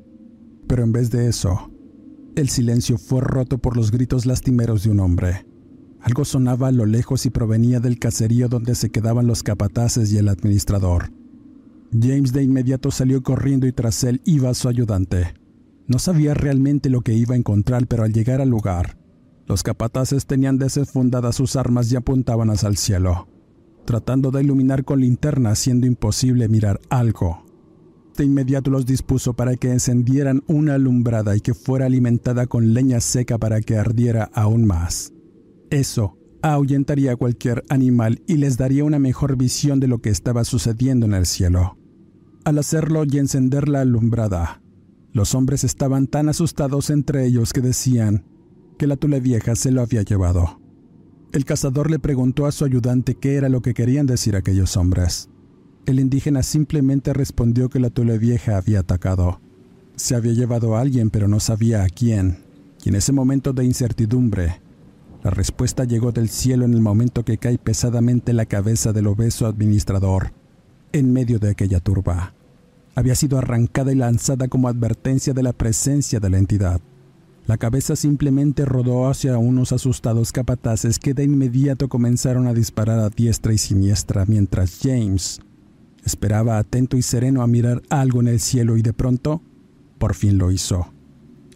Pero 0.67 0.83
en 0.83 0.91
vez 0.91 1.09
de 1.09 1.27
eso, 1.27 1.71
el 2.39 2.49
silencio 2.49 2.97
fue 2.97 3.21
roto 3.21 3.57
por 3.57 3.75
los 3.75 3.91
gritos 3.91 4.25
lastimeros 4.25 4.83
de 4.83 4.91
un 4.91 4.99
hombre. 4.99 5.45
Algo 6.01 6.25
sonaba 6.25 6.69
a 6.69 6.71
lo 6.71 6.85
lejos 6.85 7.25
y 7.25 7.29
provenía 7.29 7.79
del 7.79 7.99
caserío 7.99 8.47
donde 8.47 8.75
se 8.75 8.89
quedaban 8.89 9.27
los 9.27 9.43
capataces 9.43 10.11
y 10.11 10.17
el 10.17 10.29
administrador. 10.29 11.11
James 11.91 12.31
de 12.31 12.43
inmediato 12.43 12.91
salió 12.91 13.23
corriendo 13.23 13.67
y 13.67 13.73
tras 13.73 14.03
él 14.03 14.21
iba 14.25 14.53
su 14.53 14.69
ayudante. 14.69 15.33
No 15.87 15.99
sabía 15.99 16.33
realmente 16.33 16.89
lo 16.89 17.01
que 17.01 17.13
iba 17.13 17.33
a 17.33 17.37
encontrar, 17.37 17.87
pero 17.87 18.03
al 18.03 18.13
llegar 18.13 18.41
al 18.41 18.49
lugar, 18.49 18.97
los 19.47 19.63
capataces 19.63 20.27
tenían 20.27 20.59
desenfundadas 20.59 21.35
sus 21.35 21.55
armas 21.55 21.91
y 21.91 21.95
apuntaban 21.95 22.49
hacia 22.51 22.69
el 22.69 22.77
cielo. 22.77 23.27
tratando 23.85 24.29
de 24.29 24.43
iluminar 24.43 24.85
con 24.85 24.99
linterna, 24.99 25.55
siendo 25.55 25.87
imposible 25.87 26.47
mirar 26.47 26.79
algo. 26.89 27.43
Inmediato 28.23 28.71
los 28.71 28.85
dispuso 28.85 29.33
para 29.33 29.55
que 29.55 29.71
encendieran 29.71 30.43
una 30.47 30.75
alumbrada 30.75 31.35
y 31.35 31.41
que 31.41 31.53
fuera 31.53 31.85
alimentada 31.85 32.47
con 32.47 32.73
leña 32.73 32.99
seca 32.99 33.37
para 33.37 33.61
que 33.61 33.77
ardiera 33.77 34.29
aún 34.33 34.65
más. 34.65 35.13
Eso 35.69 36.17
ahuyentaría 36.41 37.13
a 37.13 37.15
cualquier 37.15 37.63
animal 37.69 38.21
y 38.27 38.37
les 38.37 38.57
daría 38.57 38.83
una 38.83 38.99
mejor 38.99 39.37
visión 39.37 39.79
de 39.79 39.87
lo 39.87 39.99
que 39.99 40.09
estaba 40.09 40.43
sucediendo 40.43 41.05
en 41.05 41.13
el 41.13 41.25
cielo. 41.25 41.77
Al 42.45 42.57
hacerlo 42.57 43.03
y 43.09 43.17
encender 43.17 43.67
la 43.67 43.81
alumbrada, 43.81 44.61
los 45.11 45.35
hombres 45.35 45.63
estaban 45.63 46.07
tan 46.07 46.29
asustados 46.29 46.89
entre 46.89 47.25
ellos 47.25 47.53
que 47.53 47.61
decían 47.61 48.25
que 48.77 48.87
la 48.87 48.95
tule 48.95 49.19
vieja 49.19 49.55
se 49.55 49.71
lo 49.71 49.81
había 49.81 50.03
llevado. 50.03 50.61
El 51.31 51.45
cazador 51.45 51.91
le 51.91 51.99
preguntó 51.99 52.45
a 52.45 52.51
su 52.51 52.65
ayudante 52.65 53.15
qué 53.15 53.35
era 53.35 53.49
lo 53.49 53.61
que 53.61 53.73
querían 53.73 54.05
decir 54.05 54.35
aquellos 54.35 54.77
hombres. 54.77 55.29
El 55.89 55.99
indígena 55.99 56.43
simplemente 56.43 57.13
respondió 57.13 57.67
que 57.67 57.79
la 57.79 57.89
tule 57.89 58.19
vieja 58.19 58.57
había 58.57 58.81
atacado. 58.81 59.41
Se 59.95 60.13
había 60.13 60.33
llevado 60.33 60.75
a 60.75 60.81
alguien 60.81 61.09
pero 61.09 61.27
no 61.27 61.39
sabía 61.39 61.83
a 61.83 61.89
quién. 61.89 62.43
Y 62.85 62.89
en 62.89 62.95
ese 62.95 63.11
momento 63.11 63.53
de 63.53 63.65
incertidumbre, 63.65 64.61
la 65.23 65.31
respuesta 65.31 65.85
llegó 65.85 66.11
del 66.11 66.29
cielo 66.29 66.65
en 66.65 66.75
el 66.75 66.81
momento 66.81 67.25
que 67.25 67.39
cae 67.39 67.57
pesadamente 67.57 68.33
la 68.33 68.45
cabeza 68.45 68.93
del 68.93 69.07
obeso 69.07 69.47
administrador 69.47 70.31
en 70.91 71.11
medio 71.11 71.39
de 71.39 71.49
aquella 71.49 71.79
turba. 71.79 72.35
Había 72.93 73.15
sido 73.15 73.39
arrancada 73.39 73.91
y 73.91 73.95
lanzada 73.95 74.47
como 74.47 74.67
advertencia 74.67 75.33
de 75.33 75.41
la 75.41 75.53
presencia 75.53 76.19
de 76.19 76.29
la 76.29 76.37
entidad. 76.37 76.81
La 77.47 77.57
cabeza 77.57 77.95
simplemente 77.95 78.63
rodó 78.63 79.09
hacia 79.09 79.39
unos 79.39 79.71
asustados 79.71 80.33
capataces 80.33 80.99
que 80.99 81.15
de 81.15 81.23
inmediato 81.23 81.89
comenzaron 81.89 82.45
a 82.45 82.53
disparar 82.53 82.99
a 82.99 83.09
diestra 83.09 83.53
y 83.53 83.57
siniestra 83.57 84.25
mientras 84.27 84.77
James 84.83 85.41
esperaba 86.03 86.57
atento 86.57 86.97
y 86.97 87.01
sereno 87.01 87.41
a 87.41 87.47
mirar 87.47 87.81
algo 87.89 88.21
en 88.21 88.27
el 88.27 88.39
cielo 88.39 88.77
y 88.77 88.81
de 88.81 88.93
pronto, 88.93 89.41
por 89.97 90.15
fin 90.15 90.37
lo 90.37 90.51
hizo. 90.51 90.93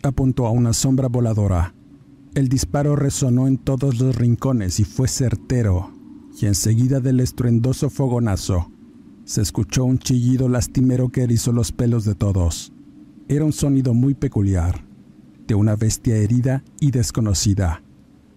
Apuntó 0.02 0.48
a 0.48 0.52
una 0.52 0.74
sombra 0.74 1.08
voladora 1.08 1.74
el 2.36 2.50
disparo 2.50 2.96
resonó 2.96 3.48
en 3.48 3.60
todos 3.60 4.00
los 4.00 4.16
rincones 4.16 4.80
y 4.80 4.86
fue 4.86 5.08
certero, 5.08 5.92
y 6.42 6.48
enseguida 6.48 7.00
del 7.00 7.20
estruendoso 7.20 7.92
fogonazo 7.92 8.72
se 9.24 9.42
escuchó 9.42 9.86
un 9.86 10.00
chillido 10.00 10.50
lastimero 10.50 11.10
que 11.10 11.22
erizó 11.22 11.52
los 11.52 11.72
pelos 11.72 12.06
de 12.06 12.16
todos. 12.16 12.74
Era 13.28 13.46
un 13.46 13.54
sonido 13.54 13.94
muy 13.94 14.16
peculiar, 14.16 14.84
de 15.46 15.54
una 15.54 15.76
bestia 15.76 16.18
herida 16.18 16.64
y 16.80 16.90
desconocida. 16.90 17.84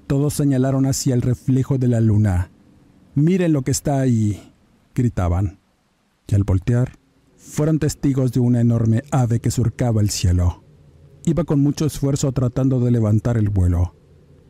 Todos 0.07 0.35
señalaron 0.35 0.85
hacia 0.85 1.15
el 1.15 1.23
reflejo 1.23 1.79
de 1.79 1.89
la 1.89 2.01
luna. 2.01 2.51
Miren 3.15 3.55
lo 3.55 3.63
que 3.63 3.71
está 3.71 3.99
ahí, 3.99 4.53
gritaban. 4.95 5.59
Y 6.29 6.35
al 6.35 6.45
voltear, 6.45 6.99
fueron 7.37 7.79
testigos 7.79 8.33
de 8.33 8.41
una 8.41 8.61
enorme 8.61 9.03
ave 9.11 9.41
que 9.41 9.51
surcaba 9.51 10.01
el 10.01 10.11
cielo. 10.11 10.65
Iba 11.25 11.45
con 11.45 11.61
mucho 11.61 11.87
esfuerzo 11.87 12.33
tratando 12.33 12.81
de 12.81 12.91
levantar 12.91 13.37
el 13.37 13.49
vuelo. 13.49 13.95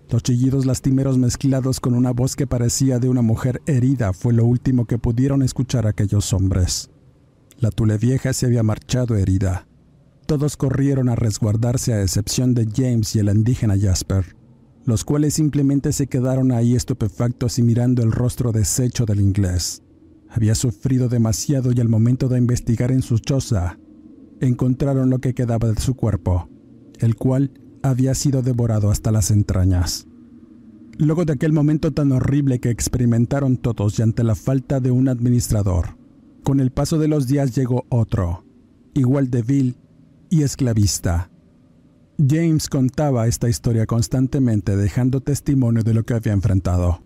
Los 0.08 0.22
chillidos 0.22 0.66
lastimeros 0.66 1.18
mezclados 1.18 1.80
con 1.80 1.94
una 1.94 2.12
voz 2.12 2.36
que 2.36 2.46
parecía 2.46 2.98
de 2.98 3.08
una 3.08 3.22
mujer 3.22 3.60
herida 3.66 4.12
fue 4.12 4.32
lo 4.32 4.44
último 4.44 4.86
que 4.86 4.98
pudieron 4.98 5.42
escuchar 5.42 5.86
aquellos 5.86 6.32
hombres. 6.32 6.90
La 7.58 7.70
tule 7.70 7.98
vieja 7.98 8.32
se 8.32 8.46
había 8.46 8.62
marchado 8.62 9.16
herida. 9.16 9.66
Todos 10.26 10.56
corrieron 10.56 11.08
a 11.08 11.16
resguardarse 11.16 11.92
a 11.92 12.02
excepción 12.02 12.54
de 12.54 12.68
James 12.72 13.16
y 13.16 13.20
el 13.20 13.28
indígena 13.28 13.76
Jasper, 13.78 14.36
los 14.84 15.04
cuales 15.04 15.34
simplemente 15.34 15.92
se 15.92 16.06
quedaron 16.06 16.52
ahí 16.52 16.76
estupefactos 16.76 17.58
y 17.58 17.62
mirando 17.62 18.02
el 18.02 18.12
rostro 18.12 18.52
deshecho 18.52 19.06
del 19.06 19.20
inglés. 19.20 19.82
Había 20.37 20.55
sufrido 20.55 21.09
demasiado 21.09 21.72
y 21.72 21.80
al 21.80 21.89
momento 21.89 22.28
de 22.28 22.37
investigar 22.37 22.93
en 22.93 23.01
su 23.01 23.18
choza, 23.18 23.78
encontraron 24.43 25.09
lo 25.09 25.18
que 25.18 25.32
quedaba 25.32 25.70
de 25.72 25.80
su 25.80 25.95
cuerpo, 25.95 26.51
el 26.99 27.16
cual 27.16 27.53
había 27.82 28.14
sido 28.14 28.43
devorado 28.43 28.91
hasta 28.91 29.11
las 29.11 29.30
entrañas. 29.30 30.07
Luego 30.99 31.24
de 31.24 31.32
aquel 31.32 31.55
momento 31.55 31.91
tan 31.93 32.12
horrible 32.12 32.61
que 32.61 32.68
experimentaron 32.68 33.57
todos 33.57 33.99
y 33.99 34.03
ante 34.03 34.24
la 34.24 34.34
falta 34.34 34.78
de 34.78 34.91
un 34.91 35.09
administrador, 35.09 35.97
con 36.45 36.61
el 36.61 36.70
paso 36.70 36.99
de 36.99 37.09
los 37.09 37.26
días 37.26 37.57
llegó 37.57 37.87
otro, 37.89 38.45
igual 38.93 39.30
de 39.30 39.41
vil 39.41 39.78
y 40.28 40.43
esclavista. 40.43 41.30
James 42.18 42.68
contaba 42.68 43.26
esta 43.26 43.49
historia 43.49 43.87
constantemente 43.87 44.76
dejando 44.76 45.22
testimonio 45.22 45.82
de 45.82 45.95
lo 45.95 46.03
que 46.05 46.12
había 46.12 46.34
enfrentado 46.34 47.05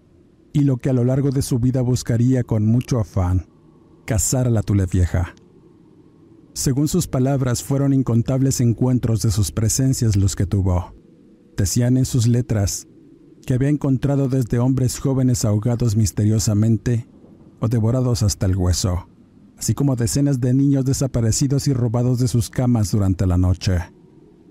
y 0.53 0.61
lo 0.61 0.77
que 0.79 0.91
a 0.91 0.93
lo 0.93 1.05
largo 1.05 1.31
de 1.31 1.43
su 1.43 1.59
vida 1.59 1.81
buscaría 1.81 2.43
con 2.43 2.67
mucho 2.67 2.99
afán, 2.99 3.47
cazar 4.05 4.47
a 4.47 4.51
la 4.51 4.63
tule 4.63 4.87
vieja. 4.87 5.35
Según 6.53 6.89
sus 6.89 7.07
palabras, 7.07 7.63
fueron 7.63 7.93
incontables 7.93 8.61
encuentros 8.61 9.23
de 9.23 9.31
sus 9.31 9.53
presencias 9.53 10.17
los 10.17 10.35
que 10.35 10.47
tuvo. 10.47 10.95
Decían 11.57 11.97
en 11.97 12.05
sus 12.05 12.27
letras 12.27 12.89
que 13.47 13.55
había 13.55 13.69
encontrado 13.69 14.29
desde 14.29 14.59
hombres 14.59 14.99
jóvenes 14.99 15.45
ahogados 15.45 15.97
misteriosamente 15.97 17.09
o 17.61 17.69
devorados 17.69 18.23
hasta 18.23 18.47
el 18.47 18.57
hueso, 18.57 19.09
así 19.57 19.75
como 19.75 19.97
decenas 19.97 20.41
de 20.41 20.53
niños 20.55 20.85
desaparecidos 20.85 21.69
y 21.69 21.73
robados 21.73 22.19
de 22.19 22.29
sus 22.29 22.51
camas 22.51 22.91
durante 22.91 23.27
la 23.27 23.39
noche, 23.39 23.79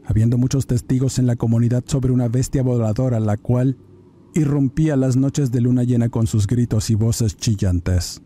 habiendo 0.05 0.37
muchos 0.37 0.67
testigos 0.67 1.19
en 1.19 1.27
la 1.27 1.35
comunidad 1.35 1.83
sobre 1.85 2.13
una 2.13 2.29
bestia 2.29 2.63
voladora 2.63 3.19
la 3.19 3.37
cual 3.37 3.77
irrumpía 4.33 4.95
las 4.95 5.15
noches 5.15 5.51
de 5.51 5.61
luna 5.61 5.83
llena 5.83 6.09
con 6.09 6.27
sus 6.27 6.47
gritos 6.47 6.89
y 6.89 6.95
voces 6.95 7.35
chillantes 7.37 8.21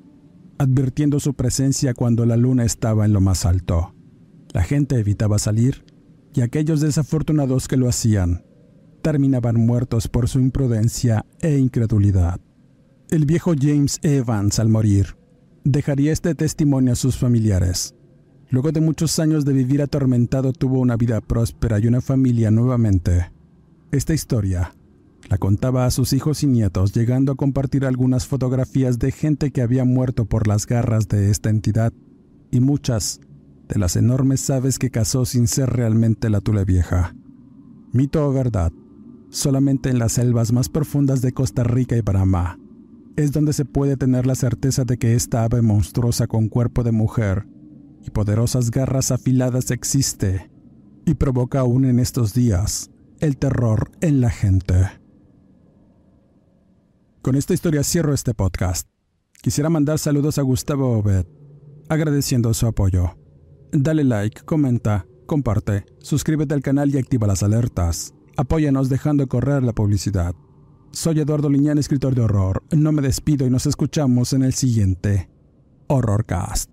advirtiendo 0.58 1.20
su 1.20 1.34
presencia 1.34 1.94
cuando 1.94 2.26
la 2.26 2.38
luna 2.38 2.64
estaba 2.64 3.06
en 3.06 3.14
lo 3.14 3.22
más 3.22 3.46
alto. 3.46 3.94
La 4.54 4.64
gente 4.64 4.98
evitaba 4.98 5.40
salir 5.40 5.84
y 6.34 6.42
aquellos 6.42 6.82
desafortunados 6.82 7.68
que 7.68 7.78
lo 7.78 7.90
hacían 7.90 8.46
terminaban 9.02 9.58
muertos 9.58 10.08
por 10.08 10.30
su 10.30 10.40
imprudencia 10.40 11.26
e 11.42 11.58
incredulidad. 11.58 12.40
El 13.10 13.26
viejo 13.26 13.54
James 13.60 14.00
Evans, 14.02 14.60
al 14.60 14.70
morir, 14.70 15.18
dejaría 15.66 16.14
este 16.14 16.34
testimonio 16.36 16.94
a 16.94 16.96
sus 16.96 17.18
familiares. 17.18 17.96
Luego 18.50 18.72
de 18.72 18.82
muchos 18.82 19.20
años 19.20 19.46
de 19.46 19.54
vivir 19.54 19.82
atormentado, 19.82 20.54
tuvo 20.54 20.80
una 20.80 20.96
vida 20.96 21.20
próspera 21.20 21.80
y 21.80 21.88
una 21.88 22.02
familia 22.02 22.50
nuevamente. 22.52 23.32
Esta 23.92 24.14
historia 24.14 24.74
la 25.30 25.38
contaba 25.38 25.86
a 25.86 25.92
sus 25.92 26.14
hijos 26.14 26.44
y 26.44 26.48
nietos, 26.48 26.94
llegando 26.94 27.32
a 27.32 27.36
compartir 27.36 27.86
algunas 27.86 28.28
fotografías 28.28 29.00
de 29.00 29.12
gente 29.12 29.52
que 29.52 29.62
había 29.62 29.86
muerto 29.86 30.26
por 30.26 30.48
las 30.48 30.66
garras 30.66 31.08
de 31.08 31.30
esta 31.30 31.50
entidad 31.50 31.94
y 32.52 32.60
muchas 32.60 33.20
de 33.68 33.80
las 33.80 33.96
enormes 33.96 34.50
aves 34.50 34.80
que 34.80 34.92
cazó 34.92 35.26
sin 35.26 35.48
ser 35.48 35.70
realmente 35.70 36.30
la 36.30 36.42
tule 36.42 36.66
vieja. 36.66 37.16
Mito 37.92 38.28
o 38.28 38.34
verdad, 38.34 38.72
solamente 39.30 39.90
en 39.90 40.00
las 40.00 40.14
selvas 40.14 40.52
más 40.52 40.70
profundas 40.70 41.22
de 41.22 41.32
Costa 41.32 41.64
Rica 41.64 41.96
y 41.96 42.02
Panamá 42.02 42.60
es 43.16 43.32
donde 43.32 43.54
se 43.54 43.66
puede 43.66 43.98
tener 43.98 44.26
la 44.26 44.36
certeza 44.36 44.86
de 44.86 44.98
que 44.98 45.14
esta 45.14 45.44
ave 45.44 45.62
monstruosa 45.62 46.28
con 46.28 46.50
cuerpo 46.50 46.84
de 46.84 46.92
mujer 46.92 47.48
y 48.06 48.10
poderosas 48.10 48.72
garras 48.72 49.12
afiladas 49.12 49.72
existe 49.72 50.50
y 51.06 51.14
provoca 51.16 51.60
aún 51.60 51.86
en 51.86 52.00
estos 52.00 52.34
días 52.34 52.90
el 53.20 53.38
terror 53.38 53.92
en 54.02 54.20
la 54.20 54.30
gente. 54.30 55.03
Con 57.24 57.38
esta 57.38 57.54
historia 57.54 57.84
cierro 57.84 58.14
este 58.14 58.34
podcast. 58.34 58.90
Quisiera 59.42 59.70
mandar 59.70 59.98
saludos 59.98 60.38
a 60.40 60.42
Gustavo 60.42 60.98
Obed, 60.98 61.26
agradeciendo 61.88 62.54
su 62.54 62.68
apoyo. 62.68 63.16
Dale 63.72 64.04
like, 64.04 64.42
comenta, 64.42 65.06
comparte, 65.26 65.86
suscríbete 66.00 66.54
al 66.54 66.62
canal 66.62 66.94
y 66.94 66.98
activa 66.98 67.26
las 67.26 67.42
alertas. 67.42 68.14
Apóyanos 68.36 68.90
dejando 68.90 69.26
correr 69.28 69.64
la 69.64 69.72
publicidad. 69.72 70.36
Soy 70.92 71.22
Eduardo 71.22 71.50
Liñán, 71.50 71.78
escritor 71.78 72.14
de 72.14 72.24
horror. 72.24 72.62
No 72.72 72.92
me 72.92 73.02
despido 73.02 73.48
y 73.48 73.50
nos 73.50 73.68
escuchamos 73.68 74.34
en 74.34 74.44
el 74.44 74.54
siguiente 74.54 75.30
Horrorcast. 75.88 76.73